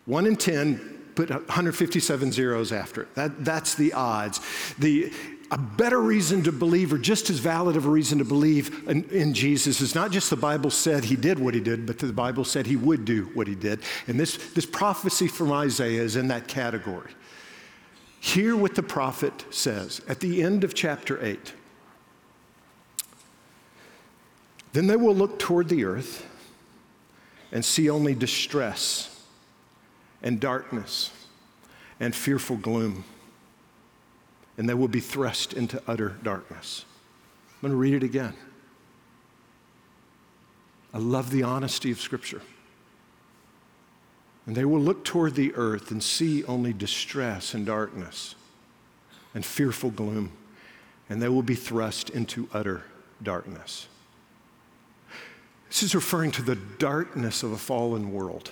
1 0.05 0.27
in 0.27 0.37
10 0.37 0.99
put 1.15 1.31
157 1.31 2.33
zeros 2.33 2.73
after 2.73 3.03
it. 3.03 3.15
That, 3.15 3.45
that's 3.45 3.75
the 3.75 3.93
odds. 3.93 4.41
The, 4.79 5.13
a 5.53 5.59
better 5.59 6.01
reason 6.01 6.43
to 6.45 6.51
believe, 6.51 6.95
or 6.95 6.99
just 6.99 7.29
as 7.29 7.39
valid 7.39 7.77
of 7.77 7.85
a 7.85 7.91
reason 7.91 8.17
to 8.19 8.25
believe 8.25 8.89
in, 8.89 9.05
in, 9.11 9.35
Jesus, 9.35 9.83
is 9.83 9.95
not 9.95 10.11
just 10.11 10.31
the 10.31 10.37
Bible 10.37 10.71
said 10.71 11.05
he 11.05 11.15
did 11.15 11.39
what 11.39 11.53
he 11.53 11.61
did, 11.61 11.85
but 11.85 11.99
the 11.99 12.11
Bible 12.11 12.43
said 12.43 12.67
he 12.67 12.77
would 12.77 13.05
do 13.05 13.31
what 13.35 13.47
he 13.47 13.55
did. 13.55 13.81
And 14.07 14.19
this, 14.19 14.39
this 14.55 14.65
prophecy 14.65 15.29
from 15.29 15.53
Isaiah 15.53 16.01
is 16.01 16.17
in 16.17 16.29
that 16.29 16.49
category. 16.49 17.11
Hear 18.19 18.57
what 18.57 18.75
the 18.75 18.83
prophet 18.83 19.45
says 19.51 20.01
at 20.09 20.21
the 20.21 20.43
end 20.43 20.65
of 20.65 20.73
chapter 20.73 21.23
8. 21.23 21.53
Then 24.73 24.87
they 24.87 24.97
will 24.97 25.15
look 25.15 25.39
toward 25.39 25.69
the 25.69 25.85
earth 25.85 26.27
and 27.53 27.63
see 27.63 27.91
only 27.91 28.15
distress 28.15 29.23
and 30.23 30.41
darkness 30.41 31.11
and 32.01 32.15
fearful 32.15 32.57
gloom 32.57 33.05
and 34.57 34.69
they 34.69 34.75
will 34.75 34.89
be 34.89 35.01
thrust 35.01 35.53
into 35.53 35.83
utter 35.87 36.17
darkness. 36.23 36.85
I'm 37.55 37.69
going 37.69 37.73
to 37.73 37.77
read 37.77 37.95
it 37.95 38.03
again. 38.03 38.35
I 40.93 40.99
love 40.99 41.31
the 41.31 41.43
honesty 41.43 41.91
of 41.91 42.01
Scripture. 42.01 42.43
And 44.47 44.57
they 44.57 44.65
will 44.65 44.81
look 44.81 45.05
toward 45.05 45.35
the 45.35 45.55
earth 45.55 45.91
and 45.91 46.03
see 46.03 46.45
only 46.45 46.73
distress 46.73 47.55
and 47.55 47.65
darkness 47.65 48.35
and 49.35 49.45
fearful 49.45 49.91
gloom, 49.91 50.33
and 51.09 51.23
they 51.23 51.29
will 51.29 51.43
be 51.43 51.55
thrust 51.55 52.11
into 52.11 52.49
utter 52.53 52.83
darkness. 53.23 53.87
This 55.69 55.83
is 55.85 55.95
referring 55.95 56.33
to 56.33 56.43
the 56.43 56.57
darkness 56.57 57.43
of 57.43 57.53
a 57.53 57.57
fallen 57.57 58.13
world. 58.13 58.51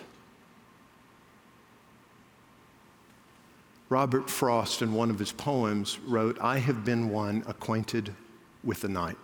Robert 3.90 4.30
Frost, 4.30 4.82
in 4.82 4.94
one 4.94 5.10
of 5.10 5.18
his 5.18 5.32
poems, 5.32 5.98
wrote, 6.06 6.38
I 6.40 6.58
have 6.58 6.84
been 6.84 7.10
one 7.10 7.42
acquainted 7.48 8.14
with 8.62 8.82
the 8.82 8.88
night. 8.88 9.18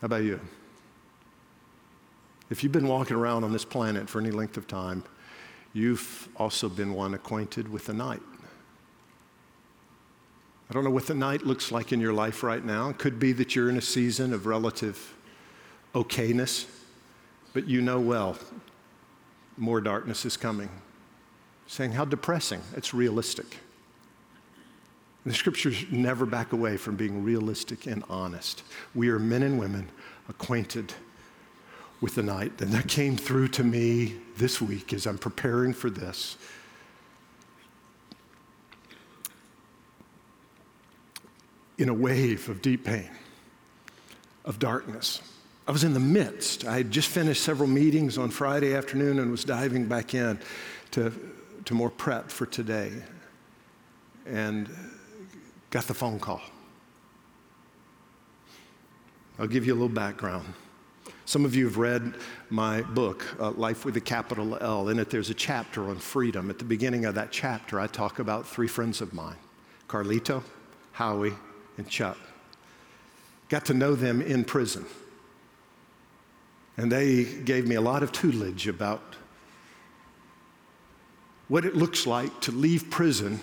How 0.00 0.06
about 0.06 0.22
you? 0.22 0.40
If 2.50 2.62
you've 2.62 2.72
been 2.72 2.86
walking 2.86 3.16
around 3.16 3.42
on 3.42 3.52
this 3.52 3.64
planet 3.64 4.08
for 4.08 4.20
any 4.20 4.30
length 4.30 4.56
of 4.56 4.68
time, 4.68 5.02
you've 5.72 6.28
also 6.36 6.68
been 6.68 6.94
one 6.94 7.14
acquainted 7.14 7.68
with 7.68 7.86
the 7.86 7.92
night. 7.92 8.22
I 10.70 10.74
don't 10.74 10.84
know 10.84 10.90
what 10.90 11.08
the 11.08 11.14
night 11.14 11.42
looks 11.42 11.72
like 11.72 11.92
in 11.92 12.00
your 12.00 12.12
life 12.12 12.44
right 12.44 12.64
now. 12.64 12.88
It 12.90 12.98
could 12.98 13.18
be 13.18 13.32
that 13.32 13.56
you're 13.56 13.68
in 13.68 13.76
a 13.76 13.82
season 13.82 14.32
of 14.32 14.46
relative 14.46 15.14
okayness, 15.92 16.66
but 17.52 17.66
you 17.66 17.82
know 17.82 17.98
well 17.98 18.38
more 19.56 19.80
darkness 19.80 20.24
is 20.24 20.36
coming 20.36 20.68
saying 21.66 21.92
how 21.92 22.04
depressing. 22.04 22.60
It's 22.76 22.94
realistic. 22.94 23.58
The 25.26 25.32
scriptures 25.32 25.86
never 25.90 26.26
back 26.26 26.52
away 26.52 26.76
from 26.76 26.96
being 26.96 27.24
realistic 27.24 27.86
and 27.86 28.04
honest. 28.10 28.62
We 28.94 29.08
are 29.08 29.18
men 29.18 29.42
and 29.42 29.58
women 29.58 29.88
acquainted 30.28 30.92
with 32.00 32.14
the 32.14 32.22
night. 32.22 32.60
And 32.60 32.70
that 32.72 32.88
came 32.88 33.16
through 33.16 33.48
to 33.48 33.64
me 33.64 34.16
this 34.36 34.60
week 34.60 34.92
as 34.92 35.06
I'm 35.06 35.16
preparing 35.16 35.72
for 35.72 35.88
this. 35.88 36.36
In 41.78 41.88
a 41.88 41.94
wave 41.94 42.48
of 42.50 42.60
deep 42.60 42.84
pain, 42.84 43.10
of 44.44 44.58
darkness. 44.58 45.22
I 45.66 45.72
was 45.72 45.82
in 45.82 45.94
the 45.94 46.00
midst. 46.00 46.66
I 46.66 46.76
had 46.76 46.90
just 46.90 47.08
finished 47.08 47.42
several 47.42 47.68
meetings 47.68 48.18
on 48.18 48.28
Friday 48.28 48.74
afternoon 48.74 49.18
and 49.18 49.30
was 49.30 49.44
diving 49.44 49.86
back 49.86 50.12
in 50.14 50.38
to 50.90 51.12
to 51.64 51.74
more 51.74 51.90
prep 51.90 52.30
for 52.30 52.46
today 52.46 52.92
and 54.26 54.68
got 55.70 55.84
the 55.84 55.94
phone 55.94 56.18
call. 56.18 56.42
I'll 59.38 59.46
give 59.46 59.66
you 59.66 59.72
a 59.72 59.74
little 59.74 59.88
background. 59.88 60.54
Some 61.26 61.44
of 61.44 61.54
you 61.54 61.64
have 61.64 61.78
read 61.78 62.14
my 62.50 62.82
book, 62.82 63.24
uh, 63.40 63.50
Life 63.52 63.84
with 63.84 63.96
a 63.96 64.00
Capital 64.00 64.58
L. 64.60 64.88
In 64.90 64.98
it, 64.98 65.10
there's 65.10 65.30
a 65.30 65.34
chapter 65.34 65.88
on 65.88 65.96
freedom. 65.96 66.50
At 66.50 66.58
the 66.58 66.64
beginning 66.64 67.06
of 67.06 67.14
that 67.14 67.32
chapter, 67.32 67.80
I 67.80 67.86
talk 67.86 68.18
about 68.18 68.46
three 68.46 68.68
friends 68.68 69.00
of 69.00 69.12
mine 69.12 69.36
Carlito, 69.88 70.42
Howie, 70.92 71.34
and 71.78 71.88
Chuck. 71.88 72.18
Got 73.48 73.64
to 73.66 73.74
know 73.74 73.94
them 73.94 74.20
in 74.20 74.44
prison. 74.44 74.84
And 76.76 76.90
they 76.90 77.24
gave 77.24 77.66
me 77.66 77.76
a 77.76 77.80
lot 77.80 78.02
of 78.02 78.12
tutelage 78.12 78.68
about 78.68 79.16
what 81.48 81.64
it 81.64 81.76
looks 81.76 82.06
like 82.06 82.40
to 82.42 82.52
leave 82.52 82.90
prison. 82.90 83.40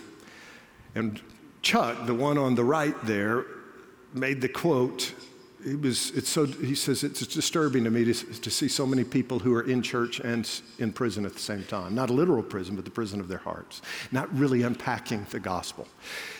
And 0.95 1.21
Chuck, 1.61 2.05
the 2.05 2.15
one 2.15 2.37
on 2.37 2.55
the 2.55 2.63
right 2.63 2.95
there, 3.03 3.45
made 4.13 4.41
the 4.41 4.49
quote. 4.49 5.13
He 5.63 5.75
was, 5.75 6.09
it's 6.11 6.27
so, 6.27 6.47
he 6.47 6.73
says, 6.73 7.03
it's 7.03 7.27
disturbing 7.27 7.83
to 7.83 7.91
me 7.91 8.03
to, 8.05 8.13
to 8.13 8.49
see 8.49 8.67
so 8.67 8.87
many 8.87 9.03
people 9.03 9.37
who 9.37 9.53
are 9.53 9.61
in 9.61 9.83
church 9.83 10.19
and 10.19 10.49
in 10.79 10.91
prison 10.91 11.23
at 11.23 11.33
the 11.33 11.39
same 11.39 11.63
time. 11.65 11.93
Not 11.93 12.09
a 12.09 12.13
literal 12.13 12.41
prison, 12.41 12.75
but 12.75 12.83
the 12.83 12.89
prison 12.89 13.19
of 13.19 13.27
their 13.27 13.37
hearts. 13.37 13.83
Not 14.11 14.33
really 14.35 14.63
unpacking 14.63 15.27
the 15.29 15.39
gospel. 15.39 15.87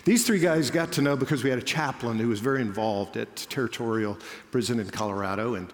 These 0.06 0.26
three 0.26 0.40
guys 0.40 0.72
got 0.72 0.92
to 0.94 1.04
know 1.04 1.16
because 1.16 1.44
we 1.44 1.52
had 1.52 1.60
a 1.60 1.64
chaplain 1.64 2.18
who 2.18 2.30
was 2.30 2.40
very 2.40 2.62
involved 2.62 3.16
at 3.16 3.36
Territorial 3.36 4.18
Prison 4.50 4.80
in 4.80 4.90
Colorado. 4.90 5.54
And 5.54 5.72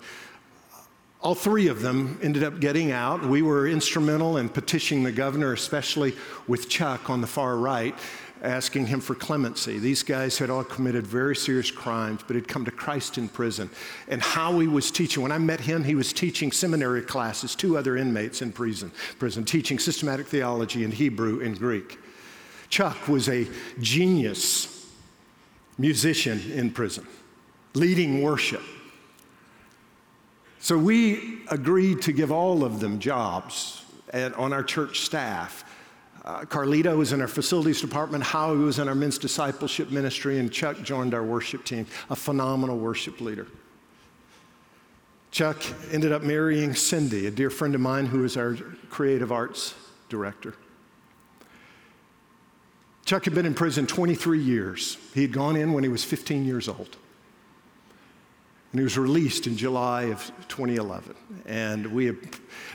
all 1.27 1.35
three 1.35 1.67
of 1.67 1.81
them 1.81 2.17
ended 2.23 2.41
up 2.41 2.61
getting 2.61 2.93
out. 2.93 3.21
We 3.21 3.41
were 3.41 3.67
instrumental 3.67 4.37
in 4.37 4.47
petitioning 4.47 5.03
the 5.03 5.11
governor, 5.11 5.51
especially 5.51 6.15
with 6.47 6.69
Chuck 6.69 7.09
on 7.09 7.19
the 7.19 7.27
far 7.27 7.57
right, 7.57 7.93
asking 8.41 8.85
him 8.85 9.01
for 9.01 9.13
clemency. 9.13 9.77
These 9.77 10.03
guys 10.03 10.37
had 10.37 10.49
all 10.49 10.63
committed 10.63 11.05
very 11.05 11.35
serious 11.35 11.69
crimes, 11.69 12.21
but 12.25 12.37
had 12.37 12.47
come 12.47 12.63
to 12.63 12.71
Christ 12.71 13.17
in 13.17 13.27
prison. 13.27 13.69
And 14.07 14.21
Howie 14.21 14.69
was 14.69 14.89
teaching. 14.89 15.21
When 15.21 15.33
I 15.33 15.37
met 15.37 15.59
him, 15.59 15.83
he 15.83 15.95
was 15.95 16.13
teaching 16.13 16.49
seminary 16.53 17.01
classes, 17.01 17.55
two 17.55 17.77
other 17.77 17.97
inmates 17.97 18.41
in 18.41 18.53
prison, 18.53 18.93
prison 19.19 19.43
teaching 19.43 19.79
systematic 19.79 20.27
theology 20.27 20.85
in 20.85 20.93
Hebrew 20.93 21.41
and 21.41 21.59
Greek. 21.59 21.99
Chuck 22.69 23.09
was 23.09 23.27
a 23.27 23.45
genius 23.81 24.87
musician 25.77 26.39
in 26.53 26.71
prison, 26.71 27.05
leading 27.73 28.21
worship 28.21 28.63
so 30.67 30.77
we 30.77 31.43
agreed 31.47 32.01
to 32.01 32.11
give 32.11 32.29
all 32.29 32.65
of 32.65 32.81
them 32.81 32.99
jobs 32.99 33.85
at, 34.11 34.33
on 34.33 34.51
our 34.51 34.63
church 34.63 34.99
staff. 34.99 35.63
Uh, 36.25 36.41
Carlito 36.41 36.97
was 36.97 37.13
in 37.13 37.21
our 37.21 37.27
facilities 37.29 37.79
department, 37.79 38.21
Howie 38.21 38.57
was 38.57 38.77
in 38.77 38.89
our 38.89 38.93
men's 38.93 39.17
discipleship 39.17 39.91
ministry, 39.91 40.39
and 40.39 40.51
Chuck 40.51 40.81
joined 40.83 41.13
our 41.13 41.23
worship 41.23 41.63
team, 41.63 41.87
a 42.09 42.17
phenomenal 42.17 42.77
worship 42.77 43.21
leader. 43.21 43.47
Chuck 45.31 45.55
ended 45.93 46.11
up 46.11 46.23
marrying 46.23 46.73
Cindy, 46.73 47.27
a 47.27 47.31
dear 47.31 47.49
friend 47.49 47.73
of 47.73 47.79
mine 47.79 48.05
who 48.05 48.25
is 48.25 48.35
our 48.35 48.55
creative 48.89 49.31
arts 49.31 49.73
director. 50.09 50.53
Chuck 53.05 53.23
had 53.23 53.33
been 53.33 53.45
in 53.45 53.53
prison 53.53 53.87
23 53.87 54.43
years. 54.43 54.97
He 55.13 55.21
had 55.21 55.31
gone 55.31 55.55
in 55.55 55.71
when 55.71 55.85
he 55.85 55.89
was 55.89 56.03
15 56.03 56.43
years 56.43 56.67
old. 56.67 56.97
And 58.77 58.81
he 58.81 58.83
was 58.83 58.95
released 58.99 59.47
in 59.47 59.57
July 59.57 60.03
of 60.03 60.31
2011. 60.49 61.15
And 61.47 61.87
we 61.87 62.05
had, 62.05 62.17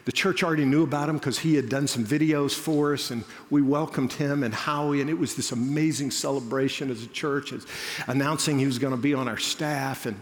the 0.05 0.11
church 0.11 0.43
already 0.43 0.65
knew 0.65 0.83
about 0.83 1.09
him 1.09 1.17
because 1.17 1.39
he 1.39 1.55
had 1.55 1.69
done 1.69 1.87
some 1.87 2.05
videos 2.05 2.57
for 2.57 2.93
us, 2.93 3.13
and 3.13 3.23
we 3.51 3.63
welcomed 3.63 4.13
him 4.13 4.43
and 4.43 4.53
Howie, 4.53 5.01
and 5.01 5.09
it 5.09 5.17
was 5.17 5.37
this 5.37 5.53
amazing 5.53 6.11
celebration 6.11 6.91
as 6.91 7.05
a 7.05 7.07
church, 7.07 7.53
as 7.53 7.69
announcing 8.09 8.59
he 8.59 8.67
was 8.67 8.81
going 8.81 8.91
to 8.91 9.01
be 9.01 9.15
on 9.15 9.29
our 9.29 9.39
staff, 9.39 10.05
and 10.05 10.21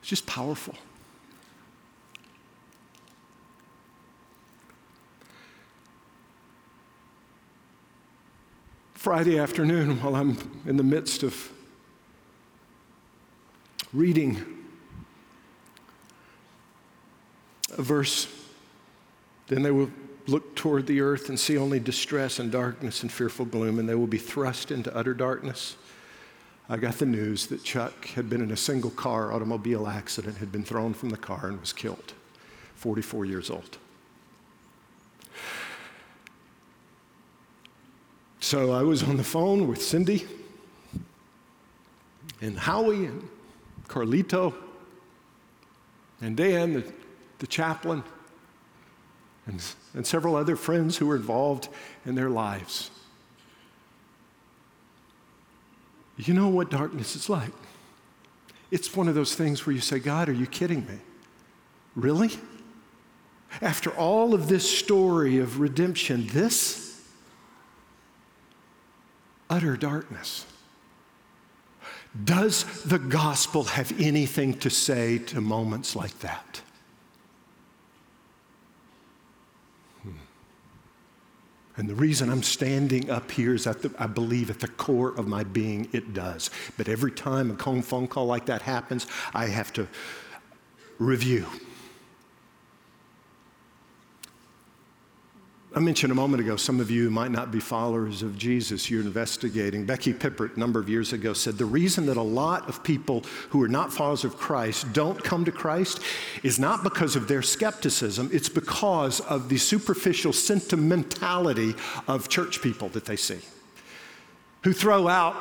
it's 0.00 0.08
just 0.08 0.26
powerful. 0.26 0.74
Friday 8.94 9.38
afternoon, 9.38 10.00
while 10.02 10.16
I'm 10.16 10.38
in 10.64 10.78
the 10.78 10.82
midst 10.82 11.22
of 11.22 11.52
reading 13.92 14.42
a 17.63 17.63
verse, 17.82 18.28
then 19.48 19.62
they 19.62 19.70
will 19.70 19.90
look 20.26 20.54
toward 20.54 20.86
the 20.86 21.00
earth 21.00 21.28
and 21.28 21.38
see 21.38 21.58
only 21.58 21.78
distress 21.78 22.38
and 22.38 22.50
darkness 22.50 23.02
and 23.02 23.12
fearful 23.12 23.44
gloom, 23.44 23.78
and 23.78 23.88
they 23.88 23.94
will 23.94 24.06
be 24.06 24.18
thrust 24.18 24.70
into 24.70 24.94
utter 24.96 25.14
darkness. 25.14 25.76
I 26.68 26.78
got 26.78 26.94
the 26.94 27.06
news 27.06 27.46
that 27.48 27.62
Chuck 27.62 28.06
had 28.08 28.30
been 28.30 28.40
in 28.40 28.50
a 28.50 28.56
single 28.56 28.90
car 28.90 29.32
automobile 29.32 29.86
accident, 29.86 30.38
had 30.38 30.50
been 30.50 30.64
thrown 30.64 30.94
from 30.94 31.10
the 31.10 31.16
car, 31.16 31.48
and 31.48 31.60
was 31.60 31.74
killed, 31.74 32.14
44 32.76 33.26
years 33.26 33.50
old. 33.50 33.78
So 38.40 38.72
I 38.72 38.82
was 38.82 39.02
on 39.02 39.16
the 39.16 39.24
phone 39.24 39.68
with 39.68 39.82
Cindy 39.82 40.26
and 42.40 42.58
Howie 42.58 43.06
and 43.06 43.28
Carlito 43.88 44.54
and 46.20 46.36
Dan, 46.36 46.74
the, 46.74 46.92
the 47.44 47.48
chaplain, 47.48 48.02
and, 49.44 49.62
and 49.92 50.06
several 50.06 50.34
other 50.34 50.56
friends 50.56 50.96
who 50.96 51.04
were 51.04 51.16
involved 51.16 51.68
in 52.06 52.14
their 52.14 52.30
lives. 52.30 52.90
You 56.16 56.32
know 56.32 56.48
what 56.48 56.70
darkness 56.70 57.14
is 57.14 57.28
like? 57.28 57.52
It's 58.70 58.96
one 58.96 59.08
of 59.08 59.14
those 59.14 59.34
things 59.34 59.66
where 59.66 59.74
you 59.74 59.82
say, 59.82 59.98
God, 59.98 60.30
are 60.30 60.32
you 60.32 60.46
kidding 60.46 60.86
me? 60.86 60.96
Really? 61.94 62.30
After 63.60 63.90
all 63.90 64.32
of 64.32 64.48
this 64.48 64.66
story 64.78 65.38
of 65.38 65.60
redemption, 65.60 66.26
this? 66.28 66.80
utter 69.50 69.76
darkness. 69.76 70.46
Does 72.24 72.64
the 72.84 72.98
gospel 72.98 73.64
have 73.64 73.92
anything 74.00 74.54
to 74.60 74.70
say 74.70 75.18
to 75.18 75.42
moments 75.42 75.94
like 75.94 76.18
that? 76.20 76.62
And 81.76 81.88
the 81.88 81.94
reason 81.94 82.30
I'm 82.30 82.42
standing 82.42 83.10
up 83.10 83.30
here 83.30 83.54
is 83.54 83.64
that 83.64 83.84
I 83.98 84.06
believe 84.06 84.48
at 84.48 84.60
the 84.60 84.68
core 84.68 85.10
of 85.10 85.26
my 85.26 85.42
being 85.42 85.88
it 85.92 86.14
does. 86.14 86.50
But 86.76 86.88
every 86.88 87.10
time 87.10 87.50
a 87.50 87.82
phone 87.82 88.06
call 88.06 88.26
like 88.26 88.46
that 88.46 88.62
happens, 88.62 89.06
I 89.32 89.46
have 89.46 89.72
to 89.74 89.88
review 90.98 91.46
I 95.76 95.80
mentioned 95.80 96.12
a 96.12 96.14
moment 96.14 96.40
ago, 96.40 96.54
some 96.54 96.78
of 96.78 96.88
you 96.88 97.10
might 97.10 97.32
not 97.32 97.50
be 97.50 97.58
followers 97.58 98.22
of 98.22 98.38
Jesus. 98.38 98.88
You're 98.88 99.00
investigating. 99.00 99.84
Becky 99.84 100.12
Pippert, 100.12 100.56
a 100.56 100.60
number 100.60 100.78
of 100.78 100.88
years 100.88 101.12
ago, 101.12 101.32
said 101.32 101.58
the 101.58 101.64
reason 101.64 102.06
that 102.06 102.16
a 102.16 102.22
lot 102.22 102.68
of 102.68 102.84
people 102.84 103.24
who 103.50 103.60
are 103.60 103.68
not 103.68 103.92
followers 103.92 104.22
of 104.22 104.36
Christ 104.36 104.92
don't 104.92 105.20
come 105.22 105.44
to 105.44 105.50
Christ 105.50 106.00
is 106.44 106.60
not 106.60 106.84
because 106.84 107.16
of 107.16 107.26
their 107.26 107.42
skepticism, 107.42 108.30
it's 108.32 108.48
because 108.48 109.18
of 109.22 109.48
the 109.48 109.56
superficial 109.56 110.32
sentimentality 110.32 111.74
of 112.06 112.28
church 112.28 112.62
people 112.62 112.88
that 112.90 113.04
they 113.04 113.16
see, 113.16 113.40
who 114.62 114.72
throw 114.72 115.08
out 115.08 115.34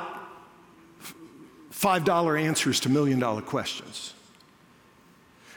$5 1.71 2.41
answers 2.41 2.79
to 2.79 2.89
million 2.89 3.19
dollar 3.19 3.43
questions. 3.43 4.12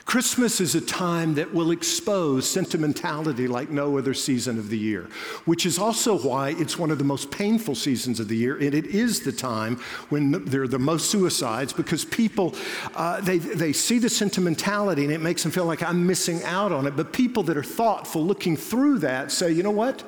Christmas 0.06 0.60
is 0.60 0.76
a 0.76 0.80
time 0.80 1.34
that 1.34 1.52
will 1.52 1.72
expose 1.72 2.48
sentimentality 2.48 3.48
like 3.48 3.70
no 3.70 3.98
other 3.98 4.14
season 4.14 4.56
of 4.56 4.70
the 4.70 4.78
year, 4.78 5.08
which 5.46 5.66
is 5.66 5.80
also 5.80 6.16
why 6.16 6.50
it's 6.50 6.78
one 6.78 6.92
of 6.92 6.98
the 6.98 7.04
most 7.04 7.28
painful 7.32 7.74
seasons 7.74 8.20
of 8.20 8.28
the 8.28 8.36
year. 8.36 8.56
And 8.56 8.72
it 8.72 8.86
is 8.86 9.22
the 9.22 9.32
time 9.32 9.78
when 10.08 10.44
there 10.44 10.62
are 10.62 10.68
the 10.68 10.78
most 10.78 11.10
suicides 11.10 11.72
because 11.72 12.04
people, 12.04 12.54
uh, 12.94 13.20
they, 13.20 13.38
they 13.38 13.72
see 13.72 13.98
the 13.98 14.08
sentimentality 14.08 15.02
and 15.02 15.12
it 15.12 15.20
makes 15.20 15.42
them 15.42 15.50
feel 15.50 15.66
like 15.66 15.82
I'm 15.82 16.06
missing 16.06 16.40
out 16.44 16.70
on 16.70 16.86
it. 16.86 16.94
But 16.94 17.12
people 17.12 17.42
that 17.42 17.56
are 17.56 17.64
thoughtful 17.64 18.24
looking 18.24 18.56
through 18.56 19.00
that 19.00 19.32
say, 19.32 19.50
you 19.50 19.64
know 19.64 19.72
what? 19.72 20.04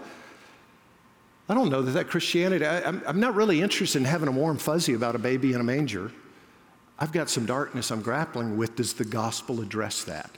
I 1.49 1.55
don't 1.55 1.71
know 1.71 1.83
that 1.83 1.93
that 1.93 2.07
Christianity, 2.07 2.65
I, 2.65 2.89
I'm 2.89 3.19
not 3.19 3.35
really 3.35 3.61
interested 3.61 3.99
in 3.99 4.05
having 4.05 4.29
a 4.29 4.33
warm 4.33 4.59
fuzzy 4.59 4.95
about 4.95 5.17
a 5.17 5.19
baby 5.19 5.55
in 5.55 5.61
a 5.61 5.65
manger. 5.65 6.13
I've 7.01 7.13
got 7.13 7.31
some 7.31 7.47
darkness 7.47 7.93
I'm 7.93 8.03
grappling 8.03 8.57
with. 8.57 8.75
Does 8.75 8.93
the 8.93 9.05
gospel 9.05 9.61
address 9.61 10.03
that? 10.05 10.31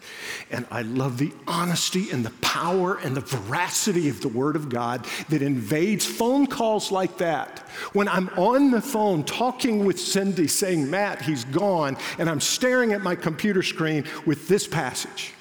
And 0.51 0.66
I 0.70 0.83
love 0.83 1.16
the 1.16 1.33
honesty 1.46 2.11
and 2.11 2.23
the 2.23 2.33
power 2.42 2.99
and 2.99 3.16
the 3.16 3.23
veracity 3.23 4.11
of 4.11 4.20
the 4.20 4.29
Word 4.29 4.57
of 4.57 4.68
God 4.68 5.07
that 5.31 5.40
invades 5.40 6.05
phone 6.05 6.46
calls 6.46 6.92
like 6.92 7.16
that. 7.16 7.61
When 7.94 8.09
I'm 8.09 8.29
on 8.37 8.70
the 8.70 8.83
phone 8.83 9.25
talking 9.25 9.87
with 9.87 9.99
Cindy 9.99 10.49
saying, 10.49 10.90
Matt, 10.90 11.23
he's 11.23 11.44
gone, 11.44 11.96
and 12.18 12.29
I'm 12.29 12.40
staring 12.40 12.92
at 12.92 13.01
my 13.01 13.14
computer 13.14 13.62
screen 13.62 14.05
with 14.27 14.46
this 14.46 14.66
passage. 14.66 15.33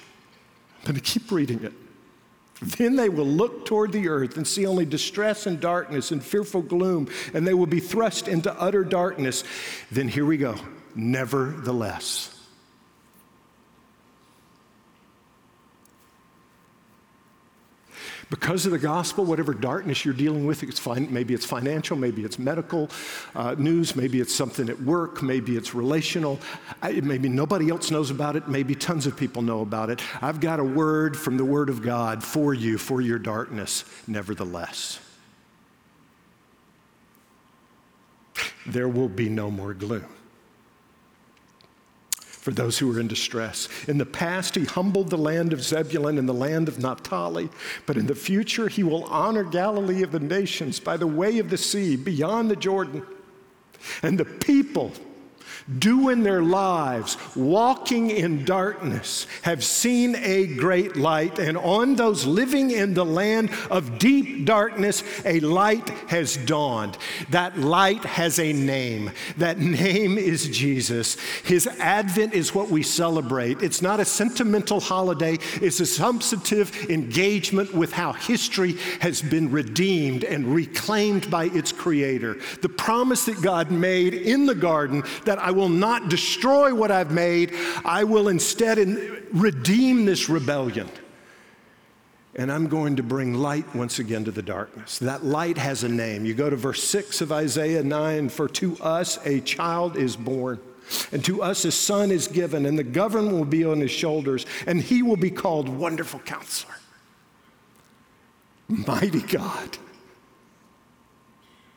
I'm 0.80 0.94
going 0.94 0.96
to 0.96 1.02
keep 1.02 1.30
reading 1.34 1.62
it. 1.66 1.74
Then 2.62 2.96
they 2.96 3.10
will 3.10 3.26
look 3.26 3.66
toward 3.66 3.92
the 3.92 4.08
earth 4.08 4.38
and 4.38 4.48
see 4.48 4.66
only 4.66 4.86
distress 4.86 5.48
and 5.48 5.60
darkness 5.60 6.12
and 6.12 6.24
fearful 6.24 6.62
gloom, 6.62 7.10
and 7.34 7.46
they 7.46 7.54
will 7.54 7.66
be 7.66 7.82
thrust 7.82 8.30
into 8.30 8.54
utter 8.58 8.86
darkness. 8.86 9.44
Then 9.92 10.08
here 10.08 10.26
we 10.26 10.38
go 10.38 10.56
nevertheless. 11.00 12.36
Because 18.30 18.68
of 18.68 18.72
the 18.72 18.78
gospel, 18.78 19.26
whatever 19.26 19.56
darkness 19.56 20.06
you're 20.06 20.14
dealing 20.14 20.46
with, 20.46 20.62
it's 20.62 20.86
maybe 20.86 21.34
it's 21.34 21.46
financial, 21.46 21.98
maybe 21.98 22.24
it's 22.24 22.38
medical 22.38 22.88
uh, 23.34 23.56
news, 23.58 23.96
maybe 23.96 24.20
it's 24.20 24.36
something 24.36 24.70
at 24.70 24.80
work, 24.82 25.24
maybe 25.24 25.58
it's 25.58 25.74
relational, 25.74 26.40
I, 26.84 26.92
maybe 26.92 27.28
nobody 27.28 27.72
else 27.72 27.90
knows 27.90 28.12
about 28.12 28.36
it, 28.36 28.48
maybe 28.48 28.76
tons 28.76 29.08
of 29.08 29.18
people 29.18 29.42
know 29.42 29.62
about 29.62 29.90
it. 29.90 30.00
I've 30.22 30.40
got 30.40 30.60
a 30.60 30.64
word 30.64 31.18
from 31.18 31.38
the 31.38 31.46
Word 31.46 31.70
of 31.70 31.82
God 31.82 32.24
for 32.24 32.54
you, 32.54 32.78
for 32.78 33.02
your 33.02 33.18
darkness, 33.18 33.84
nevertheless. 34.06 35.00
There 38.68 38.88
will 38.88 39.10
be 39.10 39.28
no 39.28 39.50
more 39.50 39.74
gloom 39.74 40.06
for 42.40 42.52
those 42.52 42.80
who 42.80 42.92
are 42.96 43.00
in 43.00 43.08
distress. 43.08 43.68
In 43.88 43.98
the 43.98 44.06
past, 44.06 44.56
he 44.56 44.64
humbled 44.64 45.10
the 45.10 45.18
land 45.18 45.52
of 45.52 45.64
Zebulun 45.64 46.18
and 46.18 46.28
the 46.28 46.34
land 46.34 46.68
of 46.68 46.80
Naphtali, 46.80 47.50
but 47.86 47.98
in 47.98 48.08
the 48.08 48.16
future, 48.16 48.70
he 48.70 48.84
will 48.84 49.04
honor 49.06 49.44
Galilee 49.44 50.04
of 50.04 50.12
the 50.12 50.20
nations 50.20 50.80
by 50.80 50.96
the 50.96 51.08
way 51.08 51.40
of 51.40 51.50
the 51.50 51.58
sea 51.58 51.96
beyond 51.96 52.50
the 52.50 52.56
Jordan. 52.56 53.06
And 54.02 54.18
the 54.18 54.26
people 54.26 54.94
doing 55.78 56.20
in 56.20 56.24
their 56.24 56.42
lives, 56.44 57.18
walking 57.36 58.10
in 58.10 58.44
darkness, 58.44 59.26
have 59.44 59.64
seen 59.64 60.16
a 60.18 60.48
great 60.48 60.98
light. 60.98 61.40
And 61.40 61.58
on 61.58 61.96
those 61.96 62.26
living 62.26 62.72
in 62.72 62.94
the 62.94 63.06
land 63.06 63.52
of 63.72 63.98
deep 63.98 64.46
darkness, 64.46 65.04
a 65.26 65.40
light 65.40 65.88
has 66.10 66.36
dawned. 66.38 66.98
That 67.30 67.58
light 67.58 68.04
has 68.04 68.40
a 68.40 68.52
name. 68.52 69.12
That 69.38 69.60
name 69.60 70.18
is 70.18 70.50
Jesus. 70.50 71.18
His 71.44 71.68
advent 71.80 72.34
is 72.34 72.54
what 72.54 72.70
we 72.70 72.84
celebrate. 72.84 73.62
It's 73.62 73.82
not 73.82 74.00
a 74.00 74.06
sentimental 74.06 74.80
holiday, 74.80 75.38
it's 75.62 75.80
a 75.80 75.86
substantive 75.86 76.90
engagement 76.90 77.74
with 77.74 77.94
how 77.94 78.12
history 78.14 78.74
has 79.00 79.22
been 79.22 79.52
redeemed 79.52 80.26
and 80.26 80.54
reclaimed 80.54 81.32
by 81.32 81.46
its 81.46 81.72
creator. 81.72 82.38
The 82.62 82.70
promise 82.70 83.26
that 83.26 83.42
God 83.42 83.72
made 83.72 84.14
in 84.14 84.46
the 84.46 84.56
garden 84.56 85.04
that 85.26 85.40
I 85.40 85.52
will 85.60 85.70
not 85.70 86.08
destroy 86.08 86.74
what 86.74 86.90
I've 86.90 87.12
made, 87.12 87.54
I 87.84 88.06
will 88.06 88.30
instead 88.30 88.78
redeem 89.34 90.06
this 90.06 90.30
rebellion. 90.30 90.90
And 92.36 92.50
I'm 92.50 92.68
going 92.68 92.96
to 92.96 93.04
bring 93.04 93.34
light 93.34 93.76
once 93.76 94.00
again 94.00 94.24
to 94.24 94.32
the 94.32 94.42
darkness. 94.42 95.00
That 95.00 95.26
light 95.26 95.58
has 95.58 95.84
a 95.84 95.90
name. 95.90 96.24
You 96.24 96.34
go 96.34 96.50
to 96.50 96.56
verse 96.56 96.82
6 96.84 97.20
of 97.20 97.34
Isaiah 97.34 97.84
9 97.84 98.30
For 98.30 98.48
to 98.50 98.78
us 98.78 99.20
a 99.26 99.42
child 99.42 99.98
is 99.98 100.16
born, 100.16 100.60
And 101.12 101.24
to 101.26 101.42
us 101.44 101.66
a 101.66 101.72
son 101.72 102.12
is 102.12 102.30
given, 102.30 102.66
and 102.66 102.80
the 102.80 102.84
government 102.84 103.36
will 103.36 103.46
be 103.46 103.66
on 103.66 103.82
his 103.82 103.92
shoulders, 103.92 104.46
and 104.66 104.82
he 104.82 105.04
will 105.04 105.18
be 105.18 105.32
called 105.32 105.68
Wonderful 105.68 106.20
Counselor, 106.22 106.76
Mighty 108.70 109.22
God, 109.22 109.78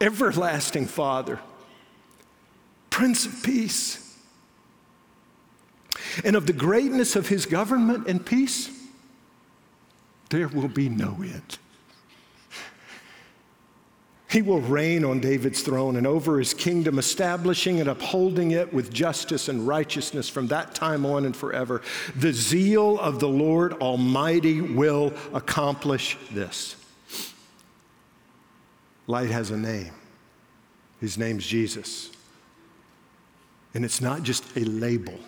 Everlasting 0.00 0.86
Father, 0.86 1.40
Prince 2.92 3.24
of 3.24 3.42
Peace. 3.42 4.16
And 6.24 6.36
of 6.36 6.46
the 6.46 6.52
greatness 6.52 7.16
of 7.16 7.26
his 7.26 7.46
government 7.46 8.06
and 8.06 8.24
peace, 8.24 8.70
there 10.28 10.46
will 10.46 10.68
be 10.68 10.90
no 10.90 11.16
end. 11.22 11.58
He 14.30 14.42
will 14.42 14.60
reign 14.60 15.04
on 15.04 15.20
David's 15.20 15.62
throne 15.62 15.96
and 15.96 16.06
over 16.06 16.38
his 16.38 16.52
kingdom, 16.52 16.98
establishing 16.98 17.80
and 17.80 17.88
upholding 17.88 18.50
it 18.50 18.72
with 18.72 18.92
justice 18.92 19.48
and 19.48 19.66
righteousness 19.66 20.28
from 20.28 20.48
that 20.48 20.74
time 20.74 21.06
on 21.06 21.24
and 21.24 21.34
forever. 21.34 21.80
The 22.14 22.32
zeal 22.32 22.98
of 23.00 23.20
the 23.20 23.28
Lord 23.28 23.72
Almighty 23.74 24.60
will 24.60 25.14
accomplish 25.32 26.18
this. 26.30 26.76
Light 29.06 29.30
has 29.30 29.50
a 29.50 29.56
name. 29.56 29.92
His 31.00 31.16
name's 31.16 31.46
Jesus. 31.46 32.11
And 33.74 33.84
it's 33.84 34.00
not 34.00 34.22
just 34.22 34.56
a 34.56 34.60
label. 34.60 35.18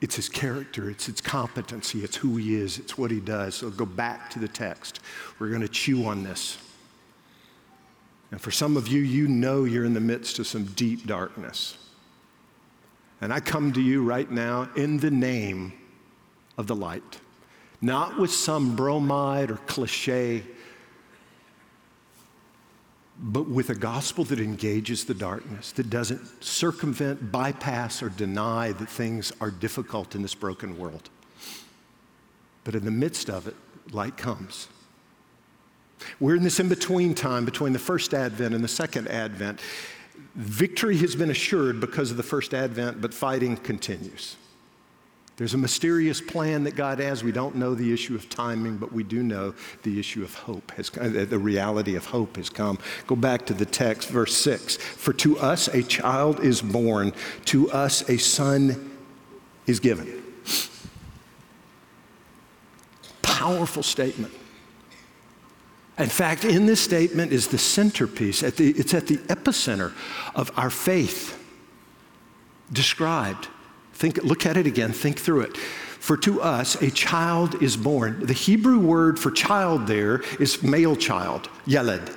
It's 0.00 0.16
his 0.16 0.28
character, 0.28 0.90
it's 0.90 1.06
his 1.06 1.22
competency, 1.22 2.04
it's 2.04 2.16
who 2.16 2.36
he 2.36 2.56
is, 2.56 2.78
it's 2.78 2.98
what 2.98 3.10
he 3.10 3.20
does. 3.20 3.54
So 3.54 3.70
go 3.70 3.86
back 3.86 4.28
to 4.30 4.38
the 4.38 4.48
text. 4.48 5.00
We're 5.38 5.48
going 5.48 5.62
to 5.62 5.68
chew 5.68 6.04
on 6.04 6.22
this. 6.22 6.58
And 8.30 8.40
for 8.40 8.50
some 8.50 8.76
of 8.76 8.88
you, 8.88 9.00
you 9.00 9.28
know 9.28 9.64
you're 9.64 9.84
in 9.84 9.94
the 9.94 10.00
midst 10.00 10.38
of 10.38 10.46
some 10.46 10.64
deep 10.64 11.06
darkness. 11.06 11.78
And 13.20 13.32
I 13.32 13.40
come 13.40 13.72
to 13.72 13.80
you 13.80 14.02
right 14.02 14.30
now 14.30 14.68
in 14.76 14.98
the 14.98 15.10
name 15.10 15.72
of 16.58 16.66
the 16.66 16.76
light, 16.76 17.20
not 17.80 18.18
with 18.18 18.30
some 18.30 18.76
bromide 18.76 19.50
or 19.50 19.56
cliche 19.56 20.42
but 23.18 23.48
with 23.48 23.70
a 23.70 23.74
gospel 23.74 24.24
that 24.24 24.40
engages 24.40 25.04
the 25.04 25.14
darkness, 25.14 25.72
that 25.72 25.88
doesn't 25.88 26.42
circumvent, 26.42 27.30
bypass, 27.30 28.02
or 28.02 28.08
deny 28.08 28.72
that 28.72 28.88
things 28.88 29.32
are 29.40 29.50
difficult 29.50 30.14
in 30.14 30.22
this 30.22 30.34
broken 30.34 30.76
world. 30.76 31.10
But 32.64 32.74
in 32.74 32.84
the 32.84 32.90
midst 32.90 33.30
of 33.30 33.46
it, 33.46 33.54
light 33.92 34.16
comes. 34.16 34.68
We're 36.18 36.36
in 36.36 36.42
this 36.42 36.58
in 36.58 36.68
between 36.68 37.14
time 37.14 37.44
between 37.44 37.72
the 37.72 37.78
first 37.78 38.14
advent 38.14 38.54
and 38.54 38.64
the 38.64 38.68
second 38.68 39.08
advent. 39.08 39.60
Victory 40.34 40.96
has 40.98 41.14
been 41.14 41.30
assured 41.30 41.80
because 41.80 42.10
of 42.10 42.16
the 42.16 42.22
first 42.22 42.52
advent, 42.52 43.00
but 43.00 43.14
fighting 43.14 43.56
continues. 43.56 44.36
There's 45.36 45.54
a 45.54 45.58
mysterious 45.58 46.20
plan 46.20 46.62
that 46.64 46.76
God 46.76 47.00
has. 47.00 47.24
We 47.24 47.32
don't 47.32 47.56
know 47.56 47.74
the 47.74 47.92
issue 47.92 48.14
of 48.14 48.28
timing, 48.28 48.76
but 48.76 48.92
we 48.92 49.02
do 49.02 49.22
know 49.22 49.54
the 49.82 49.98
issue 49.98 50.22
of 50.22 50.32
hope 50.34 50.70
has 50.72 50.96
uh, 50.96 51.26
the 51.28 51.38
reality 51.38 51.96
of 51.96 52.06
hope 52.06 52.36
has 52.36 52.48
come. 52.48 52.78
Go 53.08 53.16
back 53.16 53.44
to 53.46 53.54
the 53.54 53.66
text, 53.66 54.08
verse 54.08 54.36
6. 54.36 54.76
For 54.76 55.12
to 55.14 55.36
us 55.38 55.66
a 55.68 55.82
child 55.82 56.38
is 56.38 56.62
born, 56.62 57.12
to 57.46 57.68
us 57.72 58.08
a 58.08 58.16
son 58.16 58.96
is 59.66 59.80
given. 59.80 60.22
Powerful 63.22 63.82
statement. 63.82 64.32
In 65.98 66.08
fact, 66.08 66.44
in 66.44 66.66
this 66.66 66.80
statement 66.80 67.32
is 67.32 67.48
the 67.48 67.58
centerpiece, 67.58 68.42
at 68.44 68.56
the, 68.56 68.70
it's 68.70 68.94
at 68.94 69.08
the 69.08 69.16
epicenter 69.16 69.92
of 70.34 70.52
our 70.56 70.70
faith 70.70 71.40
described 72.72 73.48
Think, 73.94 74.22
look 74.24 74.44
at 74.44 74.56
it 74.56 74.66
again, 74.66 74.92
think 74.92 75.18
through 75.18 75.42
it. 75.42 75.56
For 75.56 76.16
to 76.18 76.42
us 76.42 76.74
a 76.82 76.90
child 76.90 77.62
is 77.62 77.76
born. 77.76 78.26
The 78.26 78.34
Hebrew 78.34 78.78
word 78.78 79.18
for 79.18 79.30
child 79.30 79.86
there 79.86 80.20
is 80.38 80.62
male 80.62 80.96
child, 80.96 81.48
yeled. 81.64 82.14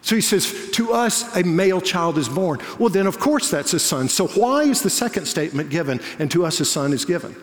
So 0.00 0.14
he 0.14 0.22
says, 0.22 0.70
To 0.70 0.92
us 0.92 1.36
a 1.36 1.42
male 1.42 1.80
child 1.80 2.16
is 2.16 2.28
born. 2.28 2.60
Well, 2.78 2.88
then, 2.88 3.06
of 3.06 3.18
course, 3.18 3.50
that's 3.50 3.74
a 3.74 3.80
son. 3.80 4.08
So 4.08 4.28
why 4.28 4.62
is 4.62 4.80
the 4.80 4.88
second 4.88 5.26
statement 5.26 5.68
given, 5.68 6.00
and 6.18 6.30
to 6.30 6.46
us 6.46 6.60
a 6.60 6.64
son 6.64 6.92
is 6.92 7.04
given? 7.04 7.34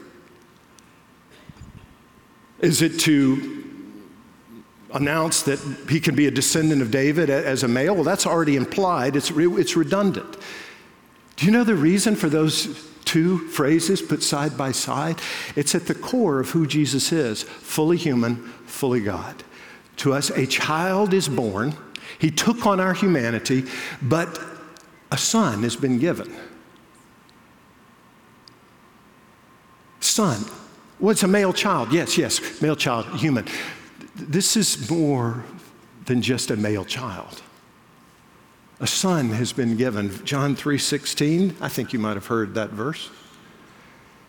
Is 2.61 2.81
it 2.81 2.97
to 3.01 3.65
announce 4.93 5.41
that 5.43 5.59
he 5.89 5.99
can 5.99 6.15
be 6.15 6.27
a 6.27 6.31
descendant 6.31 6.81
of 6.81 6.89
David 6.89 7.29
as 7.29 7.63
a 7.63 7.67
male? 7.67 7.93
Well, 7.93 8.05
that's 8.05 8.25
already 8.25 8.55
implied, 8.55 9.17
it's, 9.17 9.29
it's 9.29 9.75
redundant. 9.75 10.37
Do 11.35 11.45
you 11.45 11.51
know 11.51 11.65
the 11.65 11.75
reason 11.75 12.15
for 12.15 12.29
those 12.29 12.92
two 13.13 13.37
phrases 13.49 14.01
put 14.01 14.23
side 14.23 14.57
by 14.57 14.71
side, 14.71 15.19
it's 15.55 15.75
at 15.75 15.85
the 15.85 15.93
core 15.93 16.39
of 16.39 16.49
who 16.49 16.65
Jesus 16.65 17.11
is 17.11 17.43
fully 17.43 17.95
human, 17.95 18.37
fully 18.65 19.01
God. 19.01 19.43
To 19.97 20.13
us, 20.13 20.31
a 20.31 20.47
child 20.47 21.13
is 21.13 21.29
born. 21.29 21.75
He 22.17 22.31
took 22.31 22.65
on 22.65 22.79
our 22.79 22.95
humanity, 22.95 23.65
but 24.01 24.41
a 25.11 25.17
son 25.17 25.61
has 25.61 25.75
been 25.75 25.99
given. 25.99 26.33
Son. 29.99 30.43
Well, 30.99 31.11
it's 31.11 31.21
a 31.21 31.27
male 31.27 31.53
child. 31.53 31.93
Yes, 31.93 32.17
yes, 32.17 32.63
male 32.63 32.75
child, 32.75 33.05
human. 33.19 33.45
This 34.15 34.57
is 34.57 34.89
more 34.89 35.43
than 36.05 36.23
just 36.23 36.49
a 36.49 36.55
male 36.55 36.83
child 36.83 37.42
a 38.79 38.87
son 38.87 39.29
has 39.29 39.53
been 39.53 39.77
given. 39.77 40.23
John 40.25 40.55
3:16, 40.55 41.55
I 41.61 41.69
think 41.69 41.93
you 41.93 41.99
might 41.99 42.15
have 42.15 42.27
heard 42.27 42.55
that 42.55 42.71
verse. 42.71 43.09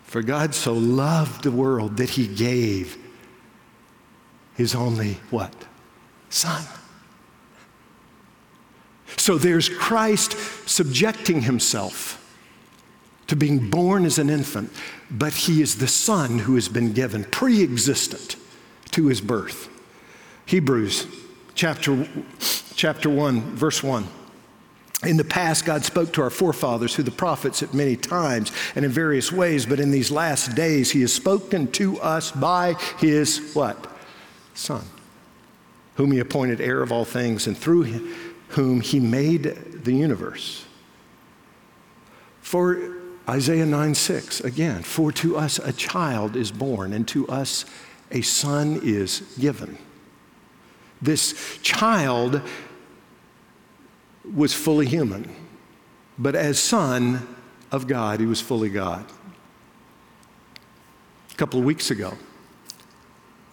For 0.05 0.23
God 0.23 0.55
so 0.55 0.75
loved 0.75 1.43
the 1.43 1.51
world 1.51 1.97
that 1.97 2.11
he 2.11 2.27
gave 2.27 2.99
his 4.55 4.75
only 4.75 5.15
what? 5.31 5.53
Son. 6.31 6.63
So 9.17 9.39
there's 9.39 9.69
Christ 9.69 10.37
subjecting 10.69 11.43
himself 11.43 12.21
to 13.27 13.37
being 13.37 13.71
born 13.71 14.05
as 14.05 14.19
an 14.19 14.29
infant, 14.29 14.71
but 15.11 15.33
he 15.33 15.63
is 15.63 15.77
the 15.79 15.89
son 15.89 16.41
who 16.41 16.55
has 16.55 16.69
been 16.69 16.93
given 16.93 17.25
pre-existent 17.25 18.37
to 18.91 19.07
his 19.07 19.21
birth. 19.21 19.69
Hebrews 20.47 21.07
chapter 21.55 22.07
chapter 22.77 23.09
1 23.09 23.57
verse 23.57 23.83
1 23.83 24.07
in 25.07 25.17
the 25.17 25.25
past, 25.25 25.65
God 25.65 25.85
spoke 25.85 26.13
to 26.15 26.23
our 26.23 26.31
forefathers 26.31 26.95
through 26.95 27.05
the 27.05 27.11
prophets 27.11 27.63
at 27.63 27.75
many 27.75 27.97
times 27.97 28.53
and 28.75 28.85
in 28.85 28.91
various 28.91 29.33
ways, 29.33 29.67
but 29.67 29.81
in 29.81 29.91
these 29.91 30.11
last 30.11 30.55
days, 30.55 30.91
He 30.91 31.01
has 31.03 31.13
spoken 31.13 31.71
to 31.73 32.01
us 32.01 32.31
by 32.33 32.75
His 32.99 33.53
what? 33.55 33.87
Son, 34.55 34.85
whom 35.97 36.13
He 36.13 36.19
appointed 36.19 36.61
heir 36.61 36.83
of 36.83 36.93
all 36.93 37.05
things, 37.05 37.47
and 37.47 37.57
through 37.57 38.13
whom 38.49 38.81
He 38.81 39.01
made 39.01 39.83
the 39.85 39.95
universe. 39.95 40.65
For 42.41 42.95
Isaiah 43.29 43.67
9 43.67 43.95
6, 43.95 44.41
again, 44.41 44.83
for 44.83 45.11
to 45.13 45.37
us 45.37 45.59
a 45.59 45.73
child 45.73 46.37
is 46.37 46.51
born, 46.51 46.93
and 46.93 47.09
to 47.09 47.27
us 47.29 47.65
a 48.11 48.21
son 48.21 48.81
is 48.83 49.21
given. 49.39 49.79
This 51.01 51.59
child 51.63 52.43
was 54.33 54.55
fully 54.55 54.87
human, 54.87 55.29
but 56.19 56.35
as 56.35 56.59
Son 56.59 57.37
of 57.71 57.87
God, 57.87 58.21
he 58.21 58.27
was 58.27 58.41
fully 58.41 58.71
God. 58.71 59.05
A 61.31 61.35
couple 61.35 61.59
of 61.59 61.65
weeks 61.65 61.91
ago, 61.91 62.15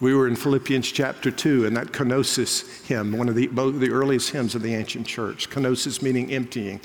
we 0.00 0.14
were 0.14 0.26
in 0.26 0.36
Philippians 0.36 0.90
chapter 0.90 1.30
2, 1.30 1.66
and 1.66 1.76
that 1.76 1.92
kenosis 1.92 2.84
hymn, 2.86 3.16
one 3.16 3.28
of 3.28 3.34
the, 3.34 3.46
both 3.48 3.78
the 3.78 3.90
earliest 3.90 4.30
hymns 4.30 4.54
of 4.54 4.62
the 4.62 4.74
ancient 4.74 5.06
church. 5.06 5.50
Kenosis 5.50 6.02
meaning 6.02 6.32
emptying. 6.32 6.80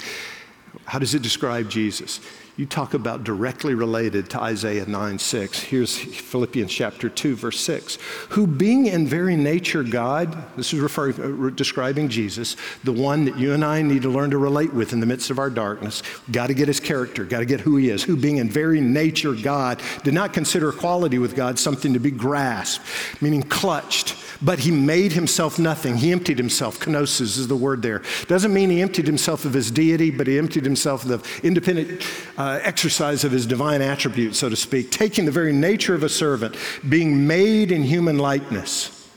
How 0.85 0.99
does 0.99 1.15
it 1.15 1.21
describe 1.21 1.69
Jesus? 1.69 2.19
You 2.57 2.65
talk 2.65 2.95
about 2.95 3.23
directly 3.23 3.75
related 3.75 4.31
to 4.31 4.41
Isaiah 4.41 4.85
9 4.87 5.19
6. 5.19 5.59
Here's 5.59 5.95
Philippians 5.95 6.73
chapter 6.73 7.07
2, 7.07 7.35
verse 7.35 7.59
6. 7.59 7.99
Who, 8.29 8.47
being 8.47 8.87
in 8.87 9.05
very 9.05 9.35
nature 9.35 9.83
God, 9.83 10.35
this 10.57 10.73
is 10.73 10.79
referring, 10.79 11.47
uh, 11.47 11.49
describing 11.51 12.09
Jesus, 12.09 12.55
the 12.83 12.91
one 12.91 13.25
that 13.25 13.37
you 13.37 13.53
and 13.53 13.63
I 13.63 13.83
need 13.83 14.01
to 14.01 14.09
learn 14.09 14.31
to 14.31 14.39
relate 14.39 14.73
with 14.73 14.91
in 14.91 14.99
the 14.99 15.05
midst 15.05 15.29
of 15.29 15.37
our 15.37 15.51
darkness. 15.51 16.01
Got 16.31 16.47
to 16.47 16.55
get 16.55 16.67
his 16.67 16.79
character, 16.79 17.25
got 17.25 17.39
to 17.39 17.45
get 17.45 17.59
who 17.59 17.77
he 17.77 17.91
is. 17.91 18.03
Who, 18.03 18.17
being 18.17 18.37
in 18.37 18.49
very 18.49 18.81
nature 18.81 19.35
God, 19.35 19.79
did 20.03 20.15
not 20.15 20.33
consider 20.33 20.69
equality 20.69 21.19
with 21.19 21.35
God 21.35 21.59
something 21.59 21.93
to 21.93 21.99
be 21.99 22.11
grasped, 22.11 22.83
meaning 23.21 23.43
clutched 23.43 24.15
but 24.41 24.59
he 24.59 24.71
made 24.71 25.11
himself 25.11 25.59
nothing. 25.59 25.97
He 25.97 26.11
emptied 26.11 26.37
himself. 26.37 26.79
Kenosis 26.79 27.37
is 27.37 27.47
the 27.47 27.55
word 27.55 27.81
there. 27.81 28.03
Doesn't 28.27 28.53
mean 28.53 28.69
he 28.69 28.81
emptied 28.81 29.07
himself 29.07 29.45
of 29.45 29.53
his 29.53 29.71
deity, 29.71 30.11
but 30.11 30.27
he 30.27 30.37
emptied 30.37 30.63
himself 30.63 31.03
of 31.03 31.23
the 31.23 31.47
independent 31.47 32.03
uh, 32.37 32.46
Uh, 32.47 32.61
exercise 32.63 33.25
of 33.25 33.33
his 33.33 33.45
divine 33.45 33.81
attribute, 33.81 34.33
so 34.33 34.47
to 34.47 34.55
speak, 34.55 34.89
taking 34.89 35.25
the 35.25 35.31
very 35.31 35.51
nature 35.51 35.93
of 35.93 36.01
a 36.01 36.07
servant, 36.07 36.55
being 36.87 37.27
made 37.27 37.73
in 37.73 37.83
human 37.83 38.17
likeness. 38.17 39.09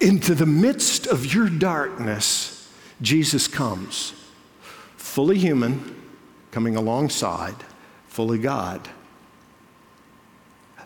Into 0.00 0.34
the 0.34 0.46
midst 0.46 1.06
of 1.06 1.34
your 1.34 1.50
darkness, 1.50 2.72
Jesus 3.02 3.46
comes, 3.46 4.14
fully 4.96 5.36
human, 5.36 5.94
coming 6.50 6.76
alongside, 6.76 7.56
fully 8.06 8.38
God, 8.38 8.88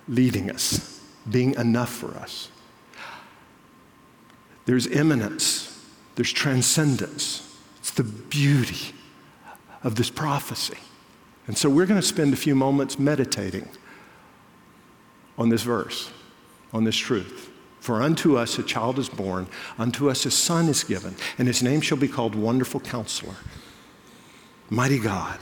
leading 0.09 0.51
us, 0.51 1.01
being 1.31 1.55
enough 1.55 1.93
for 1.93 2.17
us. 2.17 2.49
There's 4.65 4.89
immanence, 4.89 5.87
there's 6.17 6.33
transcendence. 6.33 7.47
It's 7.79 7.93
the 7.93 8.03
beauty 8.03 8.95
of 9.83 9.97
this 9.97 10.11
prophecy. 10.11 10.79
And 11.47 11.57
so 11.57 11.69
we're 11.69 11.87
going 11.87 12.01
to 12.01 12.07
spend 12.07 12.33
a 12.33 12.37
few 12.37 12.55
moments 12.55 12.99
meditating 12.99 13.69
on 15.39 15.49
this 15.49 15.63
verse, 15.63 16.11
on 16.73 16.85
this 16.85 16.97
truth. 16.97 17.51
For 17.81 18.03
unto 18.03 18.37
us 18.37 18.59
a 18.59 18.63
child 18.63 18.99
is 18.99 19.09
born, 19.09 19.47
unto 19.79 20.11
us 20.11 20.27
a 20.27 20.31
son 20.31 20.69
is 20.69 20.85
given, 20.85 21.17
and 21.39 21.49
his 21.49 21.63
name 21.63 21.81
shall 21.81 21.97
be 21.97 22.09
called 22.09 22.35
Wonderful 22.35 22.81
Counselor, 22.81 23.37
Mighty 24.69 24.99
God, 24.99 25.39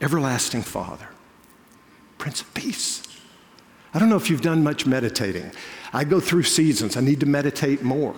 Everlasting 0.00 0.62
Father, 0.62 1.08
Prince 2.16 2.40
of 2.40 2.52
Peace. 2.54 3.02
I 3.92 3.98
don't 3.98 4.08
know 4.08 4.16
if 4.16 4.30
you've 4.30 4.40
done 4.40 4.64
much 4.64 4.86
meditating. 4.86 5.52
I 5.92 6.04
go 6.04 6.20
through 6.20 6.44
seasons, 6.44 6.96
I 6.96 7.00
need 7.00 7.20
to 7.20 7.26
meditate 7.26 7.82
more. 7.82 8.16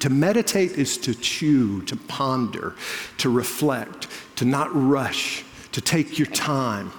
To 0.00 0.10
meditate 0.10 0.72
is 0.72 0.98
to 0.98 1.14
chew, 1.14 1.82
to 1.82 1.96
ponder, 1.96 2.74
to 3.18 3.30
reflect, 3.30 4.08
to 4.36 4.44
not 4.44 4.68
rush, 4.72 5.44
to 5.72 5.80
take 5.80 6.18
your 6.18 6.26
time. 6.26 6.92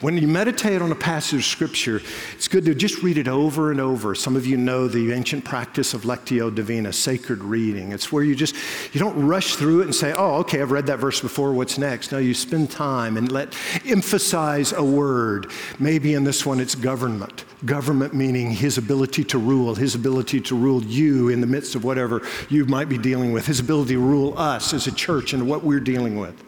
When 0.00 0.16
you 0.18 0.28
meditate 0.28 0.82
on 0.82 0.92
a 0.92 0.96
passage 0.96 1.40
of 1.40 1.44
Scripture, 1.44 2.02
it's 2.34 2.48
good 2.48 2.64
to 2.66 2.74
just 2.74 3.02
read 3.02 3.18
it 3.18 3.28
over 3.28 3.70
and 3.70 3.80
over. 3.80 4.14
Some 4.14 4.36
of 4.36 4.46
you 4.46 4.56
know 4.56 4.88
the 4.88 5.12
ancient 5.12 5.44
practice 5.44 5.94
of 5.94 6.02
Lectio 6.02 6.54
Divina, 6.54 6.92
sacred 6.92 7.42
reading. 7.42 7.92
It's 7.92 8.12
where 8.12 8.22
you 8.22 8.34
just, 8.34 8.54
you 8.92 9.00
don't 9.00 9.26
rush 9.26 9.56
through 9.56 9.80
it 9.80 9.84
and 9.84 9.94
say, 9.94 10.12
oh, 10.16 10.36
okay, 10.36 10.60
I've 10.60 10.70
read 10.70 10.86
that 10.86 10.98
verse 10.98 11.20
before, 11.20 11.52
what's 11.52 11.78
next? 11.78 12.12
No, 12.12 12.18
you 12.18 12.34
spend 12.34 12.70
time 12.70 13.16
and 13.16 13.32
let, 13.32 13.54
emphasize 13.84 14.72
a 14.72 14.84
word. 14.84 15.50
Maybe 15.78 16.14
in 16.14 16.24
this 16.24 16.44
one 16.44 16.60
it's 16.60 16.74
government. 16.74 17.44
Government 17.64 18.14
meaning 18.14 18.50
his 18.50 18.78
ability 18.78 19.24
to 19.24 19.38
rule, 19.38 19.74
his 19.74 19.94
ability 19.94 20.40
to 20.42 20.56
rule 20.56 20.82
you 20.84 21.30
in 21.30 21.40
the 21.40 21.46
midst 21.46 21.74
of 21.74 21.84
whatever 21.84 22.22
you 22.50 22.66
might 22.66 22.88
be 22.88 22.98
dealing 22.98 23.32
with, 23.32 23.46
his 23.46 23.60
ability 23.60 23.94
to 23.94 24.00
rule 24.00 24.36
us 24.38 24.74
as 24.74 24.86
a 24.86 24.92
church 24.92 25.32
and 25.32 25.48
what 25.48 25.64
we're 25.64 25.80
dealing 25.80 26.18
with. 26.18 26.42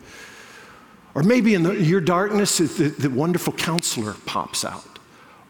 Or 1.19 1.25
maybe 1.25 1.55
in 1.55 1.65
the, 1.65 1.73
your 1.73 2.01
darkness, 2.01 2.59
the, 2.59 2.95
the 2.97 3.11
wonderful 3.11 3.53
counselor 3.53 4.15
pops 4.25 4.65
out, 4.65 5.01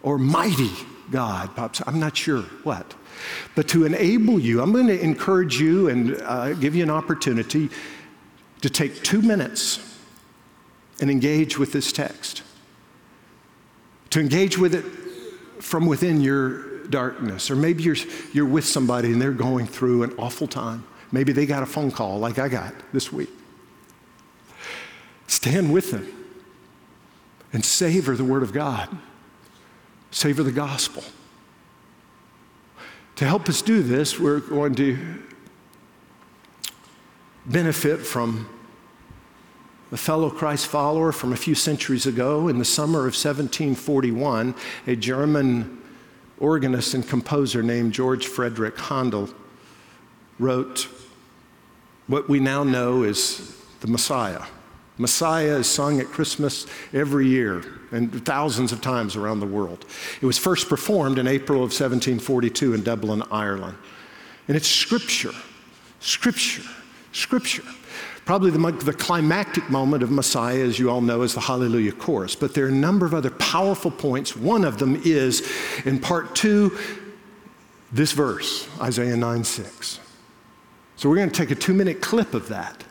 or 0.03 0.17
mighty 0.17 0.71
God 1.11 1.55
pops 1.55 1.83
out. 1.83 1.89
I'm 1.89 2.01
not 2.01 2.17
sure 2.17 2.41
what. 2.63 2.95
But 3.55 3.69
to 3.69 3.85
enable 3.85 4.41
you, 4.41 4.63
I'm 4.63 4.73
going 4.73 4.87
to 4.87 4.99
encourage 4.99 5.61
you 5.61 5.91
and 5.91 6.23
uh, 6.23 6.55
give 6.55 6.75
you 6.75 6.83
an 6.83 6.89
opportunity 6.89 7.69
to 8.63 8.71
take 8.71 9.03
two 9.03 9.21
minutes 9.21 9.99
and 11.03 11.11
engage 11.11 11.59
with 11.59 11.75
this 11.75 11.93
text. 11.93 12.41
To 14.09 14.21
engage 14.21 14.57
with 14.57 14.75
it 14.75 14.87
from 15.63 15.85
within 15.85 16.23
your 16.23 16.79
darkness. 16.87 17.51
Or 17.51 17.57
maybe 17.57 17.83
you're, 17.83 17.97
you're 18.33 18.47
with 18.47 18.65
somebody 18.65 19.13
and 19.13 19.21
they're 19.21 19.33
going 19.33 19.67
through 19.67 20.05
an 20.05 20.15
awful 20.17 20.47
time. 20.47 20.87
Maybe 21.13 21.33
they 21.33 21.45
got 21.45 21.63
a 21.63 21.67
phone 21.67 21.91
call 21.91 22.19
like 22.19 22.39
I 22.39 22.49
got 22.49 22.73
this 22.95 23.13
week. 23.13 23.29
Stand 25.29 25.73
with 25.73 25.93
them 25.93 26.13
and 27.53 27.65
savor 27.65 28.17
the 28.17 28.25
Word 28.25 28.43
of 28.43 28.53
God, 28.53 28.89
savor 30.11 30.43
the 30.43 30.51
gospel. 30.51 31.05
To 33.17 33.25
help 33.25 33.49
us 33.49 33.63
do 33.63 33.83
this, 33.83 34.19
we're 34.19 34.41
going 34.41 34.75
to 34.77 34.99
benefit 37.47 38.01
from 38.01 38.49
a 39.93 39.97
fellow 39.97 40.31
Christ 40.31 40.67
follower 40.67 41.13
from 41.13 41.33
a 41.33 41.37
few 41.37 41.55
centuries 41.55 42.07
ago. 42.07 42.49
In 42.49 42.59
the 42.59 42.65
summer 42.65 43.01
of 43.01 43.15
1741, 43.15 44.55
a 44.87 44.97
German 44.97 45.83
organist 46.39 46.95
and 46.95 47.07
composer 47.07 47.63
named 47.63 47.93
George 47.93 48.27
Frederick 48.27 48.79
Handel 48.79 49.29
wrote 50.39 50.89
what 52.07 52.29
we 52.29 52.41
now 52.41 52.65
know 52.65 53.03
as 53.03 53.55
the 53.81 53.89
Messiah. 53.89 54.43
Messiah 54.99 55.57
is 55.57 55.69
sung 55.69 56.01
at 56.01 56.07
Christmas 56.07 56.67
every 56.93 57.29
year 57.29 57.63
and 57.93 58.25
thousands 58.25 58.73
of 58.73 58.81
times 58.81 59.17
around 59.17 59.41
the 59.41 59.47
world. 59.47 59.87
It 60.21 60.27
was 60.27 60.39
first 60.39 60.69
performed 60.69 61.19
in 61.19 61.27
April 61.27 61.59
of 61.59 61.71
1742 61.71 62.75
in 62.75 62.83
Dublin, 62.83 63.23
Ireland. 63.31 63.79
And 64.49 64.57
it's 64.57 64.67
scripture, 64.67 65.33
scripture, 66.01 66.69
scripture. 67.13 67.63
Probably 68.25 68.51
the, 68.51 68.73
the 68.85 68.93
climactic 68.93 69.71
moment 69.71 70.03
of 70.03 70.11
Messiah, 70.11 70.61
as 70.61 70.79
you 70.79 70.91
all 70.91 71.01
know, 71.01 71.23
is 71.23 71.33
the 71.33 71.41
Hallelujah 71.41 71.93
chorus. 71.93 72.35
But 72.35 72.55
there 72.55 72.67
are 72.67 72.69
a 72.69 72.73
number 72.73 73.07
of 73.07 73.15
other 73.15 73.31
powerful 73.31 73.91
points. 73.91 74.37
One 74.37 74.65
of 74.65 74.79
them 74.79 75.01
is 75.05 75.51
in 75.87 75.99
part 75.99 76.35
two, 76.35 76.77
this 77.91 78.13
verse, 78.13 78.69
Isaiah 78.81 79.17
9 79.17 79.45
6. 79.45 80.01
So 80.97 81.09
we're 81.09 81.17
going 81.17 81.31
to 81.31 81.35
take 81.35 81.51
a 81.51 81.55
two 81.55 81.73
minute 81.73 82.03
clip 82.03 82.35
of 82.35 82.49
that. 82.49 82.85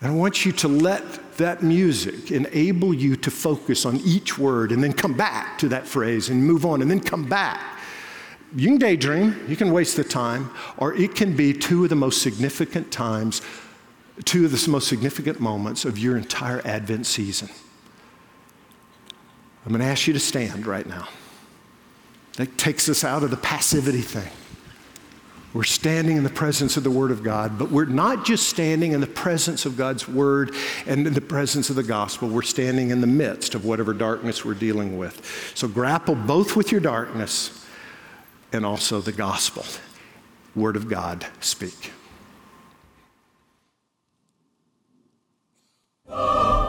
And 0.00 0.10
I 0.10 0.14
want 0.14 0.46
you 0.46 0.52
to 0.52 0.68
let 0.68 1.36
that 1.36 1.62
music 1.62 2.30
enable 2.30 2.94
you 2.94 3.16
to 3.16 3.30
focus 3.30 3.84
on 3.84 3.96
each 3.98 4.38
word 4.38 4.72
and 4.72 4.82
then 4.82 4.92
come 4.92 5.14
back 5.14 5.58
to 5.58 5.68
that 5.68 5.86
phrase 5.86 6.28
and 6.30 6.44
move 6.44 6.64
on 6.64 6.80
and 6.80 6.90
then 6.90 7.00
come 7.00 7.24
back. 7.24 7.78
You 8.56 8.68
can 8.68 8.78
daydream, 8.78 9.44
you 9.46 9.56
can 9.56 9.70
waste 9.70 9.96
the 9.96 10.04
time, 10.04 10.50
or 10.76 10.94
it 10.94 11.14
can 11.14 11.36
be 11.36 11.52
two 11.52 11.84
of 11.84 11.90
the 11.90 11.96
most 11.96 12.22
significant 12.22 12.90
times, 12.90 13.42
two 14.24 14.44
of 14.44 14.50
the 14.50 14.70
most 14.70 14.88
significant 14.88 15.38
moments 15.38 15.84
of 15.84 15.98
your 15.98 16.16
entire 16.16 16.60
Advent 16.64 17.06
season. 17.06 17.48
I'm 19.64 19.72
going 19.72 19.80
to 19.80 19.86
ask 19.86 20.06
you 20.06 20.14
to 20.14 20.20
stand 20.20 20.66
right 20.66 20.86
now. 20.86 21.08
That 22.36 22.56
takes 22.56 22.88
us 22.88 23.04
out 23.04 23.22
of 23.22 23.30
the 23.30 23.36
passivity 23.36 24.00
thing. 24.00 24.30
We're 25.52 25.64
standing 25.64 26.16
in 26.16 26.22
the 26.22 26.30
presence 26.30 26.76
of 26.76 26.84
the 26.84 26.90
Word 26.90 27.10
of 27.10 27.24
God, 27.24 27.58
but 27.58 27.70
we're 27.72 27.84
not 27.84 28.24
just 28.24 28.48
standing 28.48 28.92
in 28.92 29.00
the 29.00 29.06
presence 29.06 29.66
of 29.66 29.76
God's 29.76 30.06
Word 30.06 30.54
and 30.86 31.08
in 31.08 31.12
the 31.12 31.20
presence 31.20 31.70
of 31.70 31.76
the 31.76 31.82
gospel. 31.82 32.28
We're 32.28 32.42
standing 32.42 32.90
in 32.90 33.00
the 33.00 33.08
midst 33.08 33.56
of 33.56 33.64
whatever 33.64 33.92
darkness 33.92 34.44
we're 34.44 34.54
dealing 34.54 34.96
with. 34.96 35.52
So 35.56 35.66
grapple 35.66 36.14
both 36.14 36.54
with 36.54 36.70
your 36.70 36.80
darkness 36.80 37.66
and 38.52 38.64
also 38.64 39.00
the 39.00 39.12
gospel. 39.12 39.64
Word 40.54 40.76
of 40.76 40.88
God, 40.88 41.26
speak. 41.40 41.92
How 46.08 46.59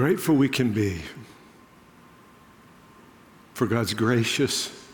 grateful 0.00 0.34
we 0.34 0.48
can 0.48 0.72
be 0.72 1.02
for 3.52 3.66
God's 3.66 3.92
gracious, 3.92 4.88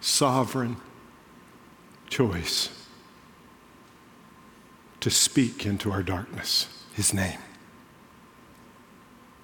sovereign 0.00 0.78
choice 2.08 2.70
to 5.00 5.10
speak 5.10 5.66
into 5.66 5.92
our 5.92 6.02
darkness, 6.02 6.68
His 6.94 7.12
name. 7.12 7.38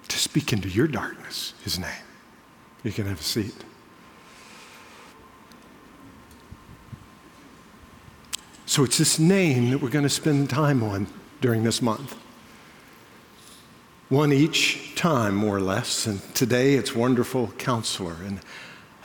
To 0.07 0.17
speak 0.17 0.51
into 0.51 0.67
your 0.67 0.87
darkness, 0.87 1.53
His 1.63 1.77
name. 1.77 2.03
You 2.83 2.91
can 2.91 3.05
have 3.05 3.19
a 3.19 3.23
seat. 3.23 3.53
So 8.65 8.83
it's 8.83 8.97
this 8.97 9.19
name 9.19 9.69
that 9.69 9.77
we're 9.77 9.89
going 9.89 10.01
to 10.01 10.09
spend 10.09 10.49
time 10.49 10.81
on 10.81 11.05
during 11.39 11.63
this 11.63 11.83
month. 11.83 12.22
One 14.13 14.31
each 14.31 14.93
time, 14.93 15.33
more 15.33 15.57
or 15.57 15.59
less. 15.59 16.05
And 16.05 16.21
today 16.35 16.75
it's 16.75 16.93
Wonderful 16.93 17.47
Counselor. 17.57 18.15
And 18.27 18.39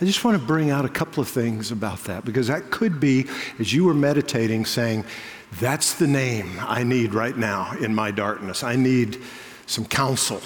I 0.02 0.04
just 0.04 0.22
want 0.22 0.38
to 0.38 0.46
bring 0.46 0.68
out 0.68 0.84
a 0.84 0.88
couple 0.90 1.22
of 1.22 1.30
things 1.30 1.70
about 1.70 2.04
that 2.04 2.26
because 2.26 2.48
that 2.48 2.70
could 2.70 3.00
be, 3.00 3.24
as 3.58 3.72
you 3.72 3.84
were 3.84 3.94
meditating, 3.94 4.66
saying, 4.66 5.06
that's 5.60 5.94
the 5.94 6.06
name 6.06 6.58
I 6.60 6.82
need 6.82 7.14
right 7.14 7.34
now 7.34 7.74
in 7.80 7.94
my 7.94 8.10
darkness. 8.10 8.62
I 8.62 8.76
need 8.76 9.22
some 9.64 9.86
counsel. 9.86 10.42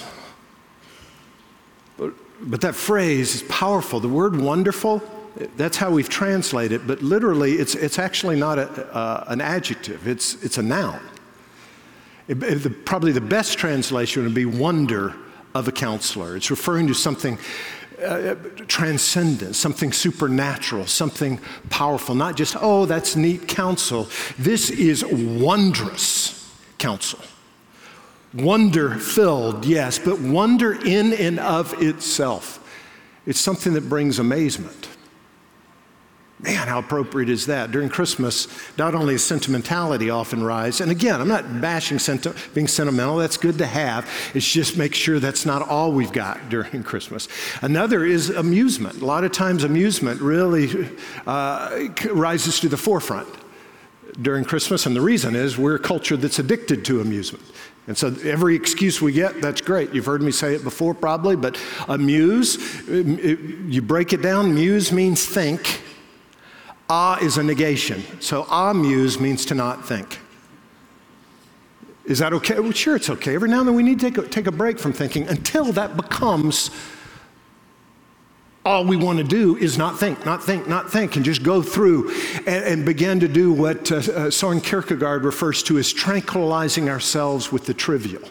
But, 1.97 2.15
but 2.41 2.61
that 2.61 2.77
phrase 2.77 3.35
is 3.35 3.43
powerful. 3.49 3.99
The 3.99 4.07
word 4.07 4.41
wonderful, 4.41 5.03
that's 5.57 5.77
how 5.77 5.91
we've 5.91 6.09
translated 6.09 6.83
it, 6.83 6.87
but 6.87 7.03
literally 7.03 7.55
it's, 7.55 7.75
it's 7.75 7.99
actually 7.99 8.37
not 8.37 8.61
a, 8.61 8.95
uh, 8.95 9.25
an 9.27 9.41
adjective, 9.41 10.07
it's, 10.07 10.41
it's 10.45 10.57
a 10.57 10.63
noun. 10.63 11.01
It, 12.29 12.43
it, 12.43 12.63
the, 12.63 12.71
probably 12.71 13.13
the 13.13 13.21
best 13.21 13.59
translation 13.59 14.23
would 14.23 14.35
be 14.35 14.47
wonder 14.47 15.15
of 15.55 15.69
a 15.69 15.73
counselor. 15.73 16.37
It's 16.37 16.51
referring 16.51 16.87
to 16.87 16.95
something 16.95 17.39
uh, 18.03 18.35
transcendent, 18.67 19.55
something 19.55 19.93
supernatural, 19.93 20.87
something 20.87 21.39
powerful, 21.71 22.15
not 22.15 22.37
just, 22.37 22.57
oh, 22.61 22.87
that's 22.87 23.17
neat 23.17 23.47
counsel. 23.47 24.09
This 24.39 24.71
is 24.71 25.05
wondrous 25.05 26.51
counsel. 26.79 27.21
Wonder 28.35 28.95
filled, 28.95 29.65
yes, 29.65 29.99
but 29.99 30.19
wonder 30.19 30.73
in 30.73 31.13
and 31.13 31.39
of 31.39 31.81
itself. 31.83 32.59
It's 33.27 33.39
something 33.39 33.75
that 33.75 33.89
brings 33.89 34.19
amazement. 34.19 34.89
Man, 36.43 36.67
how 36.67 36.81
appropriate 36.81 37.29
is 37.29 37.47
that? 37.47 37.71
During 37.71 37.89
Christmas, 37.89 38.49
not 38.77 38.97
only 38.97 39.15
is 39.15 39.25
sentimentality 39.25 40.11
often 40.11 40.43
rise, 40.43 40.81
and 40.81 40.91
again, 40.91 41.21
I'm 41.21 41.29
not 41.29 41.61
bashing 41.61 42.01
senti- 42.01 42.33
being 42.53 42.67
sentimental, 42.67 43.17
that's 43.17 43.37
good 43.37 43.59
to 43.59 43.67
have. 43.67 44.11
It's 44.35 44.51
just 44.51 44.77
make 44.77 44.93
sure 44.93 45.21
that's 45.21 45.47
not 45.47 45.69
all 45.69 45.93
we've 45.93 46.13
got 46.13 46.49
during 46.49 46.83
Christmas. 46.83 47.29
Another 47.61 48.05
is 48.05 48.29
amusement. 48.29 49.01
A 49.01 49.07
lot 49.07 49.23
of 49.23 49.31
times, 49.31 49.63
amusement 49.63 50.21
really 50.21 50.91
uh, 51.29 51.89
rises 52.11 52.59
to 52.61 52.69
the 52.69 52.77
forefront 52.77 53.29
during 54.21 54.45
Christmas, 54.45 54.85
and 54.85 54.97
the 54.97 55.01
reason 55.01 55.37
is 55.37 55.57
we're 55.57 55.77
a 55.77 55.79
culture 55.79 56.17
that's 56.17 56.41
addicted 56.41 56.85
to 56.87 57.01
amusement. 57.01 57.45
And 57.87 57.97
so 57.97 58.15
every 58.25 58.57
excuse 58.57 59.01
we 59.01 59.13
get, 59.13 59.41
that's 59.41 59.61
great. 59.61 59.93
You've 59.95 60.07
heard 60.07 60.23
me 60.23 60.33
say 60.33 60.55
it 60.55 60.65
before 60.65 60.93
probably, 60.93 61.37
but 61.37 61.61
amuse, 61.89 62.59
you 62.89 63.81
break 63.81 64.13
it 64.13 64.23
down, 64.23 64.55
muse 64.55 64.91
means 64.91 65.25
think. 65.25 65.83
Ah 66.95 67.19
is 67.23 67.39
a 67.39 67.43
negation. 67.43 68.03
So 68.21 68.43
amuse 68.43 69.19
means 69.19 69.47
to 69.47 69.55
not 69.55 69.89
think. 69.89 70.21
Is 72.05 72.19
that 72.19 72.35
okay? 72.35 72.61
Well, 72.61 72.73
sure, 72.73 72.97
it's 72.97 73.09
okay. 73.09 73.35
Every 73.35 73.49
now 73.49 73.61
and 73.61 73.69
then 73.69 73.75
we 73.75 73.83
need 73.83 73.99
to 74.01 74.11
take 74.11 74.19
a, 74.19 74.29
take 74.29 74.47
a 74.47 74.53
break 74.53 74.79
from 74.79 74.93
thinking 74.93 75.27
until 75.27 75.73
that 75.73 75.97
becomes 75.97 76.71
all 78.67 78.85
we 78.85 78.97
want 78.97 79.17
to 79.17 79.25
do 79.25 79.57
is 79.57 79.79
not 79.79 79.99
think, 79.99 80.27
not 80.27 80.45
think, 80.45 80.69
not 80.69 80.93
think, 80.93 81.17
and 81.17 81.25
just 81.25 81.43
go 81.43 81.63
through 81.63 82.11
and, 82.47 82.65
and 82.65 82.85
begin 82.85 83.19
to 83.21 83.29
do 83.29 83.55
what 83.55 83.91
uh, 83.91 83.97
uh, 83.97 84.31
Soren 84.31 84.61
Kierkegaard 84.61 85.25
refers 85.25 85.63
to 85.63 85.79
as 85.79 85.91
tranquilizing 85.95 86.91
ourselves 86.91 87.51
with 87.51 87.65
the 87.65 87.73
trivial. 87.73 88.23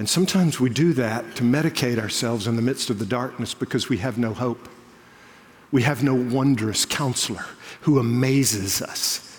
And 0.00 0.08
sometimes 0.08 0.58
we 0.58 0.68
do 0.68 0.92
that 0.94 1.36
to 1.36 1.44
medicate 1.44 2.00
ourselves 2.00 2.48
in 2.48 2.56
the 2.56 2.62
midst 2.62 2.90
of 2.90 2.98
the 2.98 3.06
darkness 3.06 3.54
because 3.54 3.88
we 3.88 3.98
have 3.98 4.18
no 4.18 4.34
hope. 4.34 4.68
We 5.70 5.82
have 5.82 6.02
no 6.02 6.14
wondrous 6.14 6.84
counselor 6.84 7.44
who 7.82 7.98
amazes 7.98 8.80
us, 8.82 9.38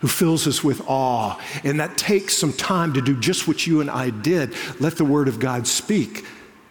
who 0.00 0.08
fills 0.08 0.46
us 0.46 0.62
with 0.62 0.82
awe. 0.86 1.40
And 1.64 1.80
that 1.80 1.96
takes 1.96 2.36
some 2.36 2.52
time 2.52 2.92
to 2.92 3.00
do 3.00 3.18
just 3.18 3.48
what 3.48 3.66
you 3.66 3.80
and 3.80 3.90
I 3.90 4.10
did. 4.10 4.54
Let 4.78 4.96
the 4.96 5.04
Word 5.04 5.28
of 5.28 5.38
God 5.38 5.66
speak. 5.66 6.24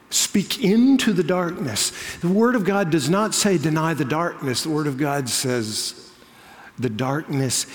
Speak 0.10 0.64
into 0.64 1.12
the 1.12 1.24
darkness. 1.24 1.92
The 2.18 2.30
Word 2.30 2.56
of 2.56 2.64
God 2.64 2.92
does 2.92 3.10
not 3.10 3.34
say 3.34 3.58
deny 3.58 3.94
the 3.94 4.06
darkness. 4.06 4.64
The 4.64 4.70
Word 4.70 4.88
of 4.88 4.98
God 4.98 5.28
says 5.28 6.12
the 6.78 6.90
darkness 6.90 7.66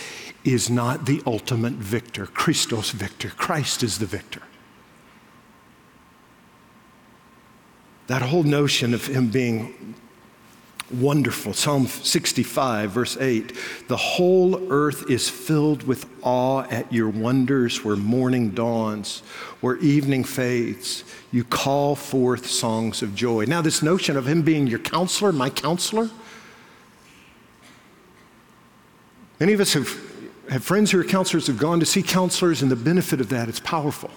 is 0.45 0.71
not 0.71 1.07
the 1.07 1.23
ultimate 1.27 1.75
victor. 1.75 2.27
Christos 2.27 2.91
victor. 2.91 3.31
Christ 3.31 3.83
is 3.83 3.99
the 3.99 4.07
victor. 4.07 4.43
That 8.07 8.23
whole 8.23 8.43
notion 8.43 8.95
of 8.95 9.07
him 9.07 9.29
being 9.29 9.95
wonderful. 10.92 11.52
Psalm 11.52 11.87
65, 11.87 12.90
verse 12.90 13.16
8 13.16 13.57
The 13.88 13.96
whole 13.96 14.70
earth 14.70 15.11
is 15.11 15.28
filled 15.28 15.83
with 15.85 16.07
awe 16.22 16.62
at 16.70 16.92
your 16.92 17.09
wonders, 17.09 17.85
where 17.85 17.96
morning 17.96 18.50
dawns, 18.50 19.20
where 19.61 19.76
evening 19.76 20.24
fades. 20.24 21.05
You 21.31 21.44
call 21.44 21.96
forth 21.96 22.46
songs 22.46 23.02
of 23.02 23.14
joy. 23.14 23.44
Now, 23.46 23.62
this 23.62 23.83
notion 23.83 24.16
of 24.16 24.28
him 24.28 24.42
being 24.42 24.66
your 24.66 24.78
counselor, 24.78 25.33
my 25.33 25.50
counselor, 25.50 26.11
many 29.40 29.52
of 29.52 29.61
us 29.61 29.72
have, 29.72 29.88
have 30.50 30.62
friends 30.62 30.90
who 30.90 31.00
are 31.00 31.05
counselors, 31.05 31.46
have 31.46 31.59
gone 31.59 31.81
to 31.81 31.87
see 31.87 32.02
counselors, 32.02 32.62
and 32.62 32.70
the 32.70 32.76
benefit 32.76 33.20
of 33.20 33.28
that, 33.31 33.48
it's 33.48 33.61
powerful. 33.61 34.11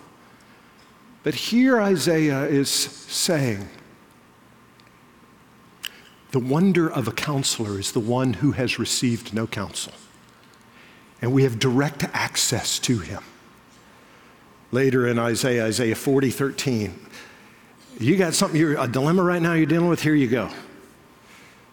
But 1.24 1.34
here 1.34 1.82
Isaiah 1.82 2.44
is 2.44 2.70
saying, 2.70 3.68
the 6.32 6.40
wonder 6.40 6.92
of 6.92 7.08
a 7.08 7.12
counselor 7.12 7.80
is 7.80 7.92
the 7.92 8.00
one 8.00 8.34
who 8.34 8.52
has 8.52 8.80
received 8.80 9.34
no 9.34 9.48
counsel. 9.48 9.94
And 11.22 11.34
we 11.34 11.44
have 11.44 11.60
direct 11.60 12.04
access 12.14 12.78
to 12.80 13.00
him. 13.00 13.24
Later 14.72 15.08
in 15.08 15.18
Isaiah, 15.18 15.66
Isaiah 15.66 15.96
40, 15.96 16.30
13, 16.32 17.08
you 18.00 18.18
got 18.18 18.34
something, 18.34 18.60
you're, 18.60 18.80
a 18.80 18.88
dilemma 18.88 19.24
right 19.24 19.42
now 19.42 19.54
you're 19.54 19.66
dealing 19.66 19.88
with, 19.88 20.02
here 20.02 20.16
you 20.16 20.28
go. 20.28 20.50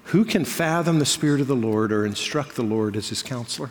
Who 0.06 0.24
can 0.24 0.44
fathom 0.44 0.98
the 0.98 1.06
Spirit 1.06 1.40
of 1.40 1.46
the 1.46 1.56
Lord 1.56 1.92
or 1.92 2.06
instruct 2.06 2.54
the 2.54 2.62
Lord 2.62 2.96
as 2.96 3.08
his 3.08 3.22
counselor? 3.22 3.70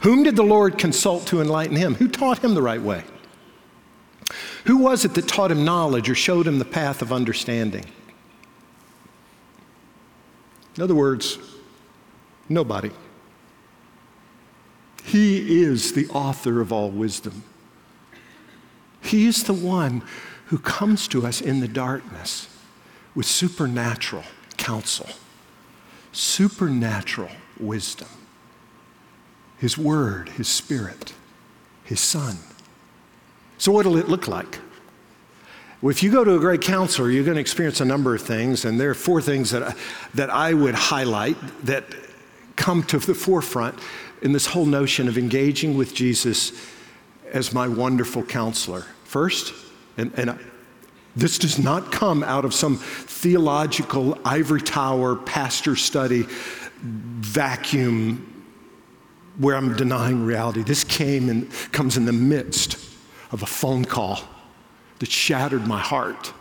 Whom 0.00 0.22
did 0.22 0.36
the 0.36 0.42
Lord 0.42 0.78
consult 0.78 1.26
to 1.28 1.40
enlighten 1.40 1.76
him? 1.76 1.94
Who 1.96 2.08
taught 2.08 2.44
him 2.44 2.54
the 2.54 2.62
right 2.62 2.80
way? 2.80 3.04
Who 4.66 4.78
was 4.78 5.04
it 5.04 5.14
that 5.14 5.26
taught 5.26 5.50
him 5.50 5.64
knowledge 5.64 6.08
or 6.08 6.14
showed 6.14 6.46
him 6.46 6.58
the 6.58 6.64
path 6.64 7.02
of 7.02 7.12
understanding? 7.12 7.84
In 10.80 10.84
other 10.84 10.94
words, 10.94 11.36
nobody. 12.48 12.90
He 15.04 15.62
is 15.62 15.92
the 15.92 16.08
author 16.08 16.62
of 16.62 16.72
all 16.72 16.90
wisdom. 16.90 17.44
He 19.02 19.26
is 19.26 19.44
the 19.44 19.52
one 19.52 20.02
who 20.46 20.56
comes 20.56 21.06
to 21.08 21.26
us 21.26 21.42
in 21.42 21.60
the 21.60 21.68
darkness 21.68 22.48
with 23.14 23.26
supernatural 23.26 24.24
counsel, 24.56 25.10
supernatural 26.12 27.32
wisdom. 27.58 28.08
His 29.58 29.76
Word, 29.76 30.30
His 30.30 30.48
Spirit, 30.48 31.12
His 31.84 32.00
Son. 32.00 32.38
So, 33.58 33.70
what 33.70 33.84
will 33.84 33.98
it 33.98 34.08
look 34.08 34.26
like? 34.26 34.60
If 35.82 36.02
you 36.02 36.12
go 36.12 36.24
to 36.24 36.34
a 36.34 36.38
great 36.38 36.60
counselor, 36.60 37.10
you're 37.10 37.24
going 37.24 37.36
to 37.36 37.40
experience 37.40 37.80
a 37.80 37.86
number 37.86 38.14
of 38.14 38.20
things, 38.20 38.66
and 38.66 38.78
there 38.78 38.90
are 38.90 38.94
four 38.94 39.22
things 39.22 39.50
that 39.50 39.62
I, 39.62 39.74
that 40.12 40.28
I 40.28 40.52
would 40.52 40.74
highlight 40.74 41.36
that 41.64 41.84
come 42.56 42.82
to 42.84 42.98
the 42.98 43.14
forefront 43.14 43.78
in 44.20 44.32
this 44.32 44.44
whole 44.44 44.66
notion 44.66 45.08
of 45.08 45.16
engaging 45.16 45.78
with 45.78 45.94
Jesus 45.94 46.52
as 47.32 47.54
my 47.54 47.66
wonderful 47.66 48.22
counselor. 48.22 48.84
First, 49.04 49.54
and, 49.96 50.12
and 50.18 50.38
this 51.16 51.38
does 51.38 51.58
not 51.58 51.90
come 51.90 52.22
out 52.24 52.44
of 52.44 52.52
some 52.52 52.76
theological 52.76 54.18
ivory 54.22 54.60
tower 54.60 55.16
pastor 55.16 55.76
study 55.76 56.26
vacuum 56.82 58.26
where 59.38 59.56
I'm 59.56 59.74
denying 59.76 60.26
reality. 60.26 60.62
This 60.62 60.84
came 60.84 61.30
and 61.30 61.50
comes 61.72 61.96
in 61.96 62.04
the 62.04 62.12
midst 62.12 62.74
of 63.32 63.42
a 63.42 63.46
phone 63.46 63.86
call 63.86 64.20
that 65.00 65.10
shattered 65.10 65.66
my 65.66 65.80
heart. 65.80 66.32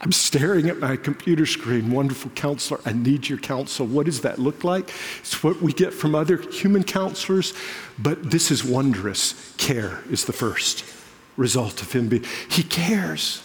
I'm 0.00 0.12
staring 0.12 0.68
at 0.68 0.78
my 0.78 0.96
computer 0.96 1.46
screen. 1.46 1.90
Wonderful 1.90 2.30
counselor, 2.32 2.80
I 2.84 2.92
need 2.92 3.28
your 3.28 3.38
counsel. 3.38 3.86
What 3.86 4.06
does 4.06 4.20
that 4.20 4.38
look 4.38 4.62
like? 4.62 4.90
It's 5.20 5.42
what 5.42 5.62
we 5.62 5.72
get 5.72 5.94
from 5.94 6.14
other 6.14 6.36
human 6.36 6.84
counselors, 6.84 7.54
but 7.98 8.30
this 8.30 8.50
is 8.50 8.62
wondrous. 8.62 9.54
Care 9.56 10.02
is 10.10 10.26
the 10.26 10.32
first 10.32 10.84
result 11.36 11.82
of 11.82 11.92
him 11.92 12.08
being, 12.08 12.24
he 12.50 12.62
cares. 12.62 13.42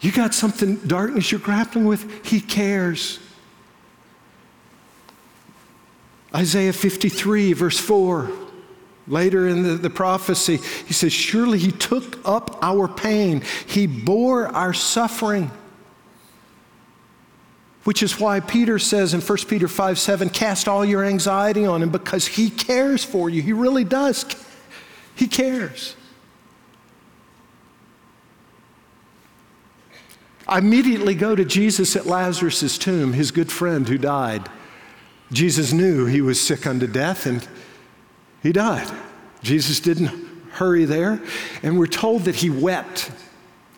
You 0.00 0.12
got 0.12 0.34
something, 0.34 0.76
darkness 0.76 1.32
you're 1.32 1.40
grappling 1.40 1.86
with? 1.86 2.26
He 2.26 2.40
cares. 2.40 3.18
Isaiah 6.34 6.72
53, 6.72 7.54
verse 7.54 7.78
4. 7.78 8.30
Later 9.08 9.46
in 9.46 9.62
the, 9.62 9.74
the, 9.74 9.90
prophecy, 9.90 10.56
he 10.86 10.92
says, 10.92 11.12
Surely 11.12 11.58
he 11.58 11.70
took 11.70 12.18
up 12.24 12.58
our 12.60 12.88
pain, 12.88 13.42
he 13.66 13.86
bore 13.86 14.48
our 14.48 14.74
suffering. 14.74 15.50
Which 17.84 18.02
is 18.02 18.18
why 18.18 18.40
Peter 18.40 18.80
says 18.80 19.14
in 19.14 19.20
1 19.20 19.38
Peter 19.48 19.68
5 19.68 19.98
7, 19.98 20.28
cast 20.30 20.66
all 20.66 20.84
your 20.84 21.04
anxiety 21.04 21.64
on 21.64 21.84
him 21.84 21.90
because 21.90 22.26
he 22.26 22.50
cares 22.50 23.04
for 23.04 23.30
you. 23.30 23.42
He 23.42 23.52
really 23.52 23.84
does. 23.84 24.24
He 25.14 25.28
cares. 25.28 25.94
I 30.48 30.58
immediately 30.58 31.14
go 31.14 31.36
to 31.36 31.44
Jesus 31.44 31.94
at 31.94 32.06
Lazarus' 32.06 32.76
tomb, 32.76 33.12
his 33.12 33.30
good 33.30 33.50
friend 33.50 33.88
who 33.88 33.98
died. 33.98 34.48
Jesus 35.32 35.72
knew 35.72 36.06
he 36.06 36.20
was 36.20 36.40
sick 36.40 36.66
unto 36.66 36.86
death 36.86 37.26
and 37.26 37.46
he 38.46 38.52
died. 38.52 38.90
Jesus 39.42 39.80
didn't 39.80 40.08
hurry 40.52 40.84
there. 40.84 41.20
And 41.62 41.78
we're 41.78 41.86
told 41.86 42.22
that 42.22 42.36
he 42.36 42.50
wept 42.50 43.10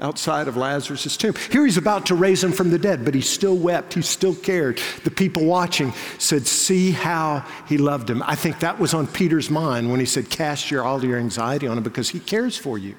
outside 0.00 0.46
of 0.46 0.56
Lazarus' 0.56 1.16
tomb. 1.16 1.34
Here 1.50 1.64
he's 1.64 1.76
about 1.76 2.06
to 2.06 2.14
raise 2.14 2.44
him 2.44 2.52
from 2.52 2.70
the 2.70 2.78
dead, 2.78 3.04
but 3.04 3.14
he 3.14 3.20
still 3.20 3.56
wept. 3.56 3.94
He 3.94 4.02
still 4.02 4.34
cared. 4.34 4.80
The 5.02 5.10
people 5.10 5.44
watching 5.44 5.92
said, 6.18 6.46
See 6.46 6.92
how 6.92 7.44
he 7.66 7.78
loved 7.78 8.08
him. 8.08 8.22
I 8.22 8.36
think 8.36 8.60
that 8.60 8.78
was 8.78 8.94
on 8.94 9.08
Peter's 9.08 9.50
mind 9.50 9.90
when 9.90 9.98
he 9.98 10.06
said, 10.06 10.30
Cast 10.30 10.70
your, 10.70 10.84
all 10.84 11.04
your 11.04 11.18
anxiety 11.18 11.66
on 11.66 11.76
him 11.76 11.82
because 11.82 12.10
he 12.10 12.20
cares 12.20 12.56
for 12.56 12.78
you. 12.78 12.94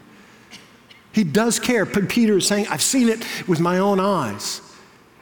He 1.13 1.23
does 1.23 1.59
care. 1.59 1.85
Peter 1.85 2.37
is 2.37 2.47
saying, 2.47 2.67
I've 2.67 2.81
seen 2.81 3.09
it 3.09 3.25
with 3.47 3.59
my 3.59 3.79
own 3.79 3.99
eyes 3.99 4.61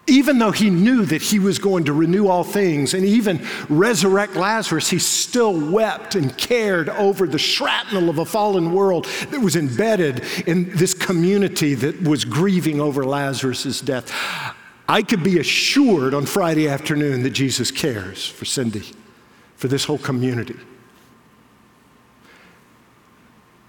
even 0.07 0.39
though 0.39 0.51
he 0.51 0.69
knew 0.69 1.05
that 1.05 1.21
he 1.21 1.37
was 1.37 1.59
going 1.59 1.83
to 1.83 1.93
renew 1.93 2.27
all 2.27 2.43
things 2.43 2.93
and 2.93 3.05
even 3.05 3.45
resurrect 3.69 4.35
Lazarus, 4.35 4.89
he 4.89 4.99
still 4.99 5.53
wept 5.53 6.15
and 6.15 6.35
cared 6.37 6.89
over 6.89 7.27
the 7.27 7.37
shrapnel 7.37 8.09
of 8.09 8.17
a 8.17 8.25
fallen 8.25 8.71
world 8.71 9.05
that 9.29 9.41
was 9.41 9.57
embedded 9.57 10.23
in 10.47 10.75
this 10.75 10.93
community 10.93 11.73
that 11.75 12.01
was 12.01 12.23
grieving 12.23 12.79
over 12.79 13.05
Lazarus' 13.05 13.81
death. 13.81 14.11
I 14.87 15.03
could 15.03 15.23
be 15.23 15.39
assured 15.39 16.13
on 16.13 16.25
Friday 16.25 16.69
afternoon 16.69 17.23
that 17.23 17.31
Jesus 17.31 17.69
cares 17.69 18.25
for 18.25 18.45
Cindy, 18.45 18.83
for 19.57 19.67
this 19.67 19.83
whole 19.83 19.97
community. 19.97 20.55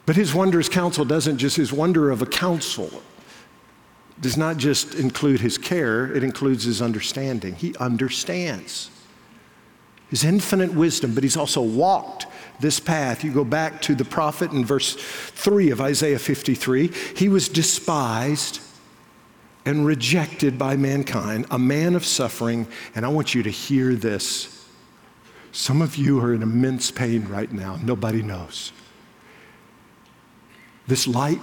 But 0.06 0.14
his 0.14 0.32
wondrous 0.32 0.68
counsel 0.68 1.04
doesn't 1.04 1.38
just, 1.38 1.56
his 1.56 1.72
wonder 1.72 2.10
of 2.10 2.22
a 2.22 2.26
counsel 2.26 3.02
does 4.20 4.36
not 4.36 4.56
just 4.56 4.94
include 4.94 5.40
his 5.40 5.58
care, 5.58 6.12
it 6.14 6.24
includes 6.24 6.64
his 6.64 6.82
understanding. 6.82 7.54
He 7.54 7.74
understands 7.76 8.90
his 10.10 10.24
infinite 10.24 10.72
wisdom, 10.72 11.14
but 11.14 11.22
he's 11.22 11.36
also 11.36 11.60
walked 11.60 12.26
this 12.60 12.80
path. 12.80 13.22
You 13.22 13.32
go 13.32 13.44
back 13.44 13.80
to 13.82 13.94
the 13.94 14.04
prophet 14.04 14.52
in 14.52 14.64
verse 14.64 14.94
3 14.94 15.70
of 15.70 15.80
Isaiah 15.80 16.18
53. 16.18 16.88
He 17.14 17.28
was 17.28 17.48
despised 17.48 18.60
and 19.64 19.84
rejected 19.84 20.58
by 20.58 20.76
mankind, 20.76 21.46
a 21.50 21.58
man 21.58 21.94
of 21.94 22.04
suffering. 22.04 22.66
And 22.94 23.04
I 23.04 23.08
want 23.08 23.34
you 23.34 23.42
to 23.42 23.50
hear 23.50 23.94
this. 23.94 24.66
Some 25.52 25.82
of 25.82 25.96
you 25.96 26.20
are 26.20 26.32
in 26.32 26.42
immense 26.42 26.90
pain 26.90 27.26
right 27.28 27.52
now. 27.52 27.76
Nobody 27.76 28.22
knows. 28.22 28.72
This 30.86 31.06
light 31.06 31.38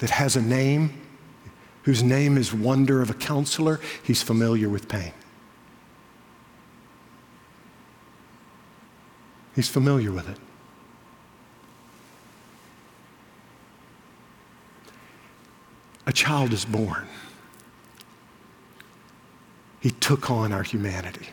that 0.00 0.10
has 0.10 0.34
a 0.34 0.42
name 0.42 1.01
whose 1.82 2.02
name 2.02 2.36
is 2.38 2.52
Wonder 2.52 3.02
of 3.02 3.10
a 3.10 3.14
Counselor, 3.14 3.80
he's 4.02 4.22
familiar 4.22 4.68
with 4.68 4.88
pain. 4.88 5.12
He's 9.54 9.68
familiar 9.68 10.10
with 10.10 10.28
it. 10.28 10.38
A 16.06 16.12
child 16.12 16.52
is 16.52 16.64
born. 16.64 17.06
He 19.80 19.90
took 19.90 20.30
on 20.30 20.52
our 20.52 20.62
humanity. 20.62 21.28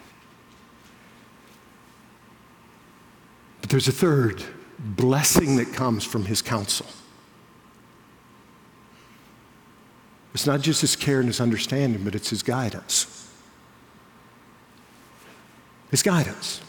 But 3.62 3.70
there's 3.70 3.88
a 3.88 3.92
third 3.92 4.44
blessing 4.80 5.58
that 5.58 5.74
comes 5.74 6.04
from 6.04 6.26
his 6.26 6.42
counsel. 6.42 6.88
It's 10.34 10.46
not 10.46 10.62
just 10.62 10.82
his 10.82 10.96
care 10.96 11.20
and 11.20 11.28
his 11.28 11.42
understanding, 11.42 12.04
but 12.04 12.16
it's 12.16 12.30
his 12.30 12.44
guidance. 12.44 13.30
His 15.92 16.04
guidance. 16.04 16.62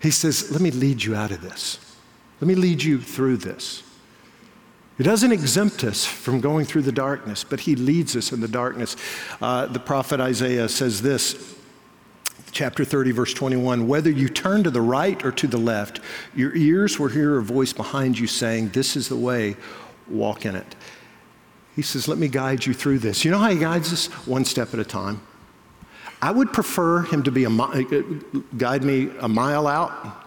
He 0.00 0.10
says, 0.10 0.50
Let 0.50 0.60
me 0.60 0.70
lead 0.70 1.02
you 1.02 1.14
out 1.14 1.30
of 1.30 1.40
this. 1.40 1.78
Let 2.40 2.48
me 2.48 2.54
lead 2.54 2.82
you 2.82 3.00
through 3.00 3.38
this. 3.38 3.82
He 4.98 5.02
doesn't 5.02 5.32
exempt 5.32 5.82
us 5.82 6.04
from 6.04 6.40
going 6.40 6.66
through 6.66 6.82
the 6.82 6.92
darkness, 6.92 7.42
but 7.42 7.60
he 7.60 7.74
leads 7.74 8.14
us 8.14 8.32
in 8.32 8.40
the 8.40 8.48
darkness. 8.48 8.96
Uh, 9.40 9.66
the 9.66 9.80
prophet 9.80 10.20
Isaiah 10.20 10.68
says 10.68 11.02
this, 11.02 11.56
chapter 12.52 12.84
30, 12.84 13.10
verse 13.10 13.34
21 13.34 13.86
Whether 13.86 14.10
you 14.10 14.28
turn 14.28 14.64
to 14.64 14.70
the 14.70 14.80
right 14.80 15.22
or 15.24 15.32
to 15.32 15.46
the 15.46 15.58
left, 15.58 16.00
your 16.34 16.54
ears 16.54 16.98
will 16.98 17.08
hear 17.08 17.38
a 17.38 17.42
voice 17.42 17.72
behind 17.72 18.18
you 18.18 18.26
saying, 18.26 18.70
This 18.70 18.96
is 18.96 19.08
the 19.08 19.16
way, 19.16 19.56
walk 20.08 20.46
in 20.46 20.56
it. 20.56 20.76
He 21.74 21.82
says, 21.82 22.08
Let 22.08 22.18
me 22.18 22.28
guide 22.28 22.66
you 22.66 22.74
through 22.74 23.00
this. 23.00 23.24
You 23.24 23.30
know 23.30 23.38
how 23.38 23.50
he 23.50 23.58
guides 23.58 23.92
us? 23.92 24.06
One 24.26 24.44
step 24.44 24.72
at 24.74 24.80
a 24.80 24.84
time. 24.84 25.20
I 26.22 26.30
would 26.30 26.52
prefer 26.52 27.02
him 27.02 27.22
to 27.24 27.30
be 27.30 27.44
a 27.44 27.50
uh, 27.50 27.82
guide 28.56 28.82
me 28.82 29.10
a 29.20 29.28
mile 29.28 29.66
out. 29.66 30.24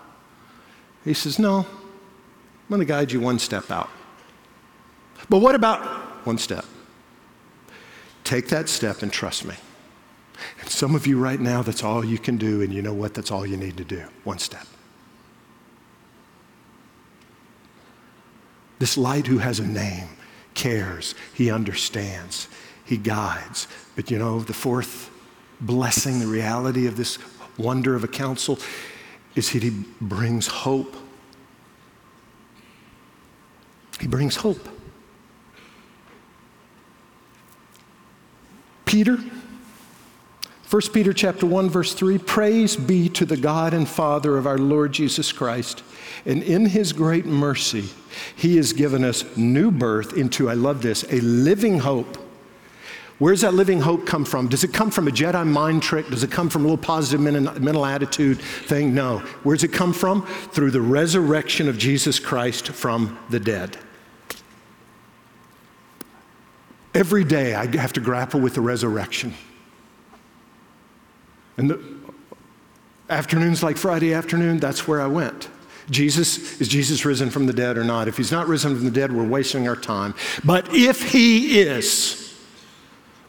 He 1.03 1.13
says, 1.13 1.39
No, 1.39 1.59
I'm 1.59 2.69
going 2.69 2.79
to 2.79 2.85
guide 2.85 3.11
you 3.11 3.19
one 3.19 3.39
step 3.39 3.71
out. 3.71 3.89
But 5.29 5.39
what 5.39 5.55
about 5.55 5.81
one 6.25 6.37
step? 6.37 6.65
Take 8.23 8.49
that 8.49 8.67
step 8.67 9.01
and 9.01 9.11
trust 9.11 9.45
me. 9.45 9.55
And 10.59 10.69
some 10.69 10.95
of 10.95 11.07
you 11.07 11.17
right 11.17 11.39
now, 11.39 11.63
that's 11.63 11.83
all 11.83 12.05
you 12.05 12.19
can 12.19 12.37
do, 12.37 12.61
and 12.61 12.73
you 12.73 12.81
know 12.81 12.93
what? 12.93 13.13
That's 13.13 13.31
all 13.31 13.45
you 13.45 13.57
need 13.57 13.77
to 13.77 13.83
do. 13.83 14.03
One 14.23 14.37
step. 14.37 14.67
This 18.79 18.97
light 18.97 19.25
who 19.25 19.39
has 19.39 19.59
a 19.59 19.65
name 19.65 20.09
cares, 20.57 21.15
He 21.33 21.49
understands, 21.49 22.49
He 22.83 22.97
guides. 22.97 23.69
But 23.95 24.11
you 24.11 24.17
know, 24.17 24.41
the 24.41 24.53
fourth 24.53 25.09
blessing, 25.61 26.19
the 26.19 26.27
reality 26.27 26.87
of 26.87 26.97
this 26.97 27.17
wonder 27.57 27.95
of 27.95 28.03
a 28.03 28.07
counsel, 28.09 28.59
is 29.35 29.51
that 29.51 29.63
He 29.63 29.85
brings 30.01 30.47
hope. 30.47 30.97
He 34.01 34.07
brings 34.07 34.35
hope. 34.35 34.67
Peter, 38.85 39.17
1 40.69 40.81
Peter 40.91 41.13
chapter 41.13 41.45
1 41.45 41.69
verse 41.69 41.93
3 41.93 42.17
praise 42.17 42.75
be 42.75 43.07
to 43.07 43.25
the 43.25 43.37
God 43.37 43.73
and 43.73 43.87
Father 43.87 44.37
of 44.37 44.45
our 44.45 44.57
Lord 44.57 44.91
Jesus 44.91 45.31
Christ 45.31 45.81
and 46.25 46.43
in 46.43 46.65
his 46.65 46.91
great 46.91 47.25
mercy 47.25 47.85
he 48.35 48.57
has 48.57 48.73
given 48.73 49.05
us 49.05 49.23
new 49.37 49.71
birth 49.71 50.17
into 50.17 50.49
I 50.49 50.55
love 50.55 50.81
this 50.81 51.03
a 51.05 51.21
living 51.21 51.79
hope 51.79 52.17
where 53.19 53.33
does 53.33 53.41
that 53.41 53.55
living 53.55 53.81
hope 53.81 54.05
come 54.05 54.25
from? 54.25 54.47
Does 54.47 54.63
it 54.63 54.73
come 54.73 54.91
from 54.91 55.07
a 55.07 55.11
Jedi 55.11 55.45
mind 55.47 55.81
trick? 55.81 56.07
Does 56.07 56.23
it 56.23 56.29
come 56.29 56.49
from 56.49 56.61
a 56.61 56.65
little 56.65 56.77
positive 56.77 57.19
mental 57.19 57.83
attitude 57.83 58.39
thing? 58.39 58.93
No. 58.93 59.19
Where 59.41 59.55
does 59.55 59.63
it 59.63 59.73
come 59.73 59.91
from? 59.91 60.23
Through 60.51 60.69
the 60.69 60.81
resurrection 60.81 61.67
of 61.67 61.79
Jesus 61.79 62.19
Christ 62.19 62.67
from 62.67 63.17
the 63.31 63.39
dead. 63.39 63.75
Every 66.93 67.23
day 67.23 67.55
I 67.55 67.65
have 67.77 67.93
to 67.93 67.99
grapple 67.99 68.39
with 68.39 68.53
the 68.53 68.61
resurrection. 68.61 69.33
And 71.57 71.69
the 71.69 71.83
afternoons 73.09 73.63
like 73.63 73.77
Friday 73.77 74.13
afternoon, 74.13 74.59
that's 74.59 74.87
where 74.87 75.01
I 75.01 75.07
went. 75.07 75.49
Jesus, 75.89 76.59
is 76.59 76.67
Jesus 76.67 77.05
risen 77.05 77.29
from 77.29 77.45
the 77.45 77.53
dead 77.53 77.77
or 77.77 77.83
not? 77.83 78.07
If 78.07 78.17
he's 78.17 78.31
not 78.31 78.47
risen 78.47 78.75
from 78.75 78.85
the 78.85 78.91
dead, 78.91 79.11
we're 79.11 79.27
wasting 79.27 79.67
our 79.67 79.75
time. 79.75 80.13
But 80.43 80.73
if 80.73 81.11
he 81.11 81.61
is, 81.61 82.27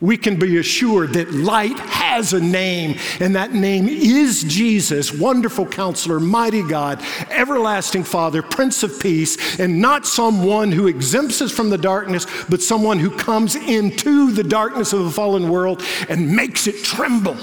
we 0.01 0.16
can 0.16 0.39
be 0.39 0.59
assured 0.59 1.14
that 1.14 1.33
light 1.33 1.79
has 1.79 2.33
a 2.33 2.41
name, 2.41 2.99
and 3.20 3.35
that 3.35 3.53
name 3.53 3.89
is 3.89 4.45
Jesus, 4.45 5.12
wonderful 5.12 5.66
counselor, 5.66 6.20
mighty 6.20 6.62
God, 6.62 7.03
everlasting 7.31 8.05
Father, 8.05 8.43
Prince 8.43 8.83
of 8.83 9.01
Peace, 9.01 9.59
and 9.59 9.81
not 9.81 10.07
someone 10.07 10.70
who 10.70 10.87
exempts 10.87 11.41
us 11.43 11.51
from 11.51 11.70
the 11.70 11.79
darkness, 11.79 12.26
but 12.49 12.62
someone 12.62 12.99
who 12.99 13.11
comes 13.11 13.57
into 13.57 14.31
the 14.33 14.45
darkness 14.45 14.93
of 14.93 15.07
a 15.07 15.11
fallen 15.11 15.49
world 15.49 15.83
and 16.09 16.35
makes 16.35 16.66
it 16.66 16.85
tremble 16.85 17.37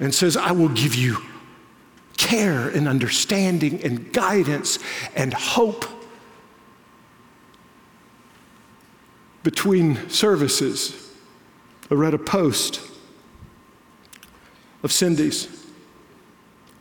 and 0.00 0.14
says, 0.14 0.36
I 0.36 0.50
will 0.52 0.70
give 0.70 0.94
you 0.94 1.18
care 2.16 2.68
and 2.68 2.88
understanding 2.88 3.82
and 3.84 4.12
guidance 4.12 4.78
and 5.14 5.32
hope. 5.32 5.84
Between 9.42 10.08
services, 10.08 11.14
I 11.90 11.94
read 11.94 12.14
a 12.14 12.18
post 12.18 12.80
of 14.82 14.90
Cindy's, 14.90 15.66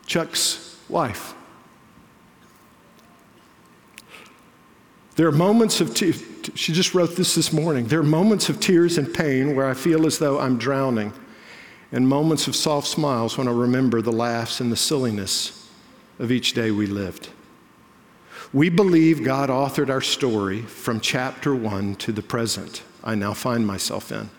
Chuck's 0.06 0.78
wife. 0.90 1.34
There 5.16 5.28
are 5.28 5.34
moments 5.34 5.82
of 5.82 5.94
tears. 5.94 6.24
She 6.56 6.72
just 6.72 6.94
wrote 6.96 7.16
this 7.18 7.36
this 7.36 7.52
morning. 7.52 7.88
There 7.88 8.00
are 8.00 8.04
moments 8.04 8.48
of 8.48 8.60
tears 8.62 8.98
and 8.98 9.14
pain 9.14 9.56
where 9.56 9.68
I 9.68 9.74
feel 9.74 10.06
as 10.06 10.18
though 10.18 10.40
I'm 10.40 10.58
drowning 10.58 11.14
and 11.92 12.08
moments 12.08 12.48
of 12.48 12.56
soft 12.56 12.88
smiles 12.88 13.38
when 13.38 13.48
I 13.48 13.52
remember 13.52 14.02
the 14.02 14.12
laughs 14.12 14.60
and 14.60 14.72
the 14.72 14.78
silliness 14.78 15.70
of 16.20 16.32
each 16.32 16.54
day 16.54 16.72
we 16.72 16.86
lived. 16.86 17.30
We 18.54 18.70
believe 18.70 19.24
God 19.24 19.50
authored 19.50 19.90
our 19.90 20.02
story 20.02 20.62
from 20.62 21.00
chapter 21.00 21.56
one 21.56 21.96
to 21.96 22.12
the 22.12 22.22
present 22.22 22.84
I 23.04 23.16
now 23.16 23.34
find 23.34 23.66
myself 23.66 24.12
in. 24.12 24.30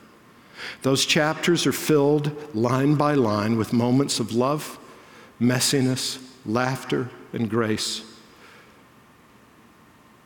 Those 0.83 1.07
chapters 1.07 1.67
are 1.67 1.73
filled 1.73 2.55
line 2.55 2.95
by 2.95 3.15
line 3.15 3.57
with 3.57 3.73
moments 3.73 4.21
of 4.21 4.33
love, 4.33 4.79
messiness, 5.41 6.23
laughter, 6.45 7.09
and 7.33 7.49
grace. 7.49 8.03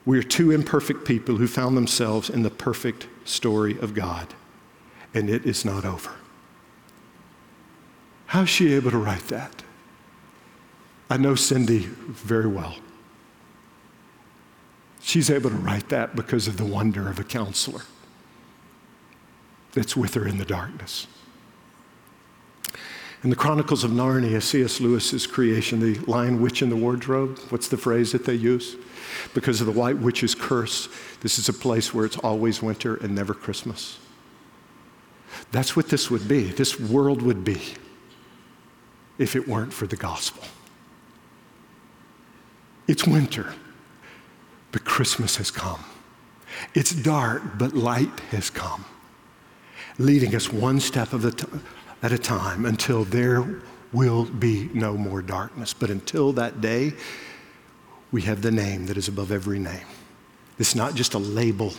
We 0.04 0.18
are 0.18 0.24
two 0.24 0.50
imperfect 0.50 1.04
people 1.04 1.36
who 1.36 1.46
found 1.46 1.76
themselves 1.76 2.28
in 2.28 2.42
the 2.42 2.50
perfect 2.50 3.06
story 3.24 3.78
of 3.78 3.94
God, 3.94 4.34
and 5.14 5.30
it 5.30 5.46
is 5.46 5.64
not 5.64 5.84
over. 5.84 6.10
How's 8.34 8.48
she 8.48 8.74
able 8.74 8.90
to 8.90 8.98
write 8.98 9.28
that? 9.28 9.62
I 11.08 11.18
know 11.18 11.36
Cindy 11.36 11.86
very 12.08 12.48
well. 12.48 12.74
She's 15.00 15.30
able 15.30 15.50
to 15.50 15.56
write 15.56 15.88
that 15.90 16.16
because 16.16 16.48
of 16.48 16.56
the 16.56 16.64
wonder 16.64 17.08
of 17.08 17.20
a 17.20 17.22
counselor 17.22 17.82
that's 19.72 19.96
with 19.96 20.14
her 20.14 20.26
in 20.26 20.38
the 20.38 20.44
darkness. 20.44 21.06
In 23.22 23.30
the 23.30 23.36
Chronicles 23.36 23.84
of 23.84 23.92
Narnia, 23.92 24.42
C.S. 24.42 24.80
Lewis's 24.80 25.28
creation, 25.28 25.78
the 25.78 26.00
Lion, 26.10 26.42
Witch, 26.42 26.60
and 26.60 26.72
the 26.72 26.76
Wardrobe, 26.76 27.38
what's 27.50 27.68
the 27.68 27.76
phrase 27.76 28.10
that 28.10 28.24
they 28.24 28.34
use? 28.34 28.74
Because 29.32 29.60
of 29.60 29.68
the 29.68 29.72
White 29.72 29.98
Witch's 29.98 30.34
curse, 30.34 30.88
this 31.20 31.38
is 31.38 31.48
a 31.48 31.52
place 31.52 31.94
where 31.94 32.04
it's 32.04 32.18
always 32.18 32.60
winter 32.60 32.96
and 32.96 33.14
never 33.14 33.32
Christmas. 33.32 34.00
That's 35.52 35.76
what 35.76 35.88
this 35.88 36.10
would 36.10 36.26
be. 36.26 36.50
This 36.50 36.80
world 36.80 37.22
would 37.22 37.44
be 37.44 37.76
if 39.18 39.36
it 39.36 39.48
weren't 39.48 39.72
for 39.72 39.86
the 39.86 39.96
gospel. 39.96 40.42
It's 42.86 43.06
winter, 43.06 43.54
but 44.72 44.84
Christmas 44.84 45.36
has 45.36 45.50
come. 45.50 45.84
It's 46.74 46.92
dark, 46.92 47.42
but 47.58 47.74
light 47.74 48.20
has 48.30 48.50
come, 48.50 48.84
leading 49.98 50.34
us 50.34 50.52
one 50.52 50.80
step 50.80 51.14
at 51.14 52.12
a 52.12 52.18
time 52.18 52.66
until 52.66 53.04
there 53.04 53.62
will 53.92 54.24
be 54.24 54.68
no 54.74 54.96
more 54.96 55.22
darkness. 55.22 55.72
But 55.72 55.90
until 55.90 56.32
that 56.34 56.60
day, 56.60 56.92
we 58.12 58.22
have 58.22 58.42
the 58.42 58.50
name 58.50 58.86
that 58.86 58.96
is 58.96 59.08
above 59.08 59.32
every 59.32 59.58
name. 59.58 59.86
It's 60.58 60.74
not 60.74 60.94
just 60.94 61.14
a 61.14 61.18
label, 61.18 61.72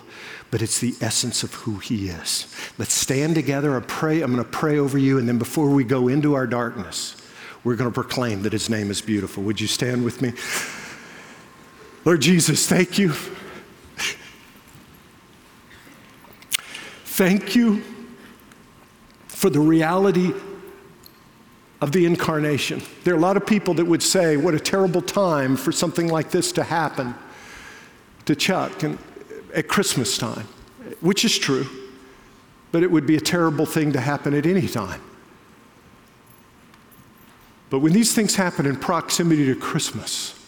but 0.51 0.61
it's 0.61 0.79
the 0.79 0.95
essence 0.99 1.43
of 1.43 1.53
who 1.53 1.77
He 1.77 2.09
is. 2.09 2.53
Let's 2.77 2.93
stand 2.93 3.35
together. 3.35 3.77
I 3.77 3.81
pray. 3.81 4.21
I'm 4.21 4.33
going 4.33 4.43
to 4.43 4.49
pray 4.49 4.79
over 4.79 4.97
you, 4.97 5.17
and 5.17 5.29
then 5.29 5.37
before 5.37 5.69
we 5.69 5.83
go 5.83 6.07
into 6.09 6.33
our 6.33 6.47
darkness, 6.47 7.15
we're 7.65 7.75
going 7.75 7.91
to 7.91 7.93
proclaim 7.93 8.43
that 8.43 8.53
his 8.53 8.69
name 8.69 8.91
is 8.91 9.01
beautiful. 9.01 9.43
Would 9.43 9.59
you 9.59 9.67
stand 9.67 10.05
with 10.05 10.21
me? 10.21 10.33
Lord 12.05 12.21
Jesus, 12.21 12.69
thank 12.69 12.99
you. 12.99 13.11
Thank 17.03 17.55
you 17.55 17.81
for 19.27 19.49
the 19.49 19.59
reality 19.59 20.31
of 21.81 21.91
the 21.91 22.05
incarnation. 22.05 22.83
There 23.03 23.15
are 23.15 23.17
a 23.17 23.21
lot 23.21 23.35
of 23.35 23.47
people 23.47 23.73
that 23.75 23.85
would 23.85 24.03
say, 24.03 24.37
What 24.37 24.53
a 24.53 24.59
terrible 24.59 25.01
time 25.01 25.57
for 25.57 25.71
something 25.71 26.07
like 26.07 26.29
this 26.29 26.51
to 26.53 26.63
happen 26.63 27.15
to 28.25 28.35
Chuck 28.35 28.83
and, 28.83 28.99
at 29.55 29.67
Christmas 29.67 30.17
time, 30.17 30.47
which 31.01 31.25
is 31.25 31.37
true, 31.37 31.65
but 32.71 32.83
it 32.83 32.91
would 32.91 33.07
be 33.07 33.15
a 33.15 33.21
terrible 33.21 33.65
thing 33.65 33.91
to 33.93 33.99
happen 33.99 34.35
at 34.35 34.45
any 34.45 34.67
time. 34.67 35.01
But 37.69 37.79
when 37.79 37.93
these 37.93 38.13
things 38.13 38.35
happen 38.35 38.65
in 38.65 38.77
proximity 38.77 39.45
to 39.45 39.55
Christmas, 39.55 40.39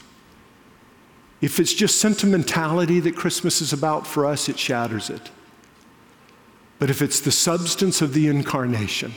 if 1.42 1.60
it's 1.60 1.74
just 1.74 2.00
sentimentality 2.00 3.00
that 3.02 3.16
Christmas 3.16 3.62
is 3.62 3.74
about 3.74 4.08
for 4.08 4.26
us, 4.26 4.50
it 4.50 4.58
shatters 4.58 5.10
it. 5.10 5.32
But 6.80 6.90
if 6.90 7.02
it's 7.02 7.20
the 7.20 7.32
substance 7.32 8.02
of 8.02 8.14
the 8.14 8.28
incarnation, 8.28 9.14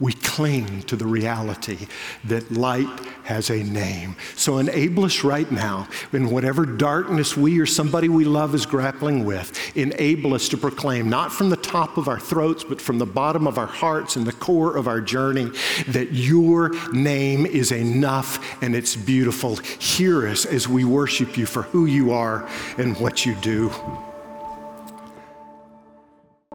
we 0.00 0.12
cling 0.12 0.82
to 0.82 0.96
the 0.96 1.06
reality 1.06 1.86
that 2.24 2.52
light 2.52 2.88
has 3.24 3.50
a 3.50 3.62
name. 3.62 4.16
So 4.36 4.58
enable 4.58 5.04
us 5.04 5.24
right 5.24 5.50
now, 5.50 5.88
in 6.12 6.30
whatever 6.30 6.64
darkness 6.64 7.36
we 7.36 7.58
or 7.58 7.66
somebody 7.66 8.08
we 8.08 8.24
love 8.24 8.54
is 8.54 8.64
grappling 8.64 9.24
with, 9.24 9.76
enable 9.76 10.34
us 10.34 10.48
to 10.50 10.56
proclaim, 10.56 11.08
not 11.10 11.32
from 11.32 11.50
the 11.50 11.56
top 11.56 11.96
of 11.96 12.08
our 12.08 12.20
throats, 12.20 12.62
but 12.62 12.80
from 12.80 12.98
the 12.98 13.06
bottom 13.06 13.46
of 13.46 13.58
our 13.58 13.66
hearts 13.66 14.16
and 14.16 14.26
the 14.26 14.32
core 14.32 14.76
of 14.76 14.86
our 14.86 15.00
journey, 15.00 15.50
that 15.88 16.12
your 16.12 16.70
name 16.92 17.44
is 17.44 17.72
enough 17.72 18.62
and 18.62 18.76
it's 18.76 18.94
beautiful. 18.94 19.56
Hear 19.56 20.28
us 20.28 20.46
as 20.46 20.68
we 20.68 20.84
worship 20.84 21.36
you 21.36 21.46
for 21.46 21.62
who 21.62 21.86
you 21.86 22.12
are 22.12 22.48
and 22.78 22.96
what 22.98 23.26
you 23.26 23.34
do. 23.36 23.72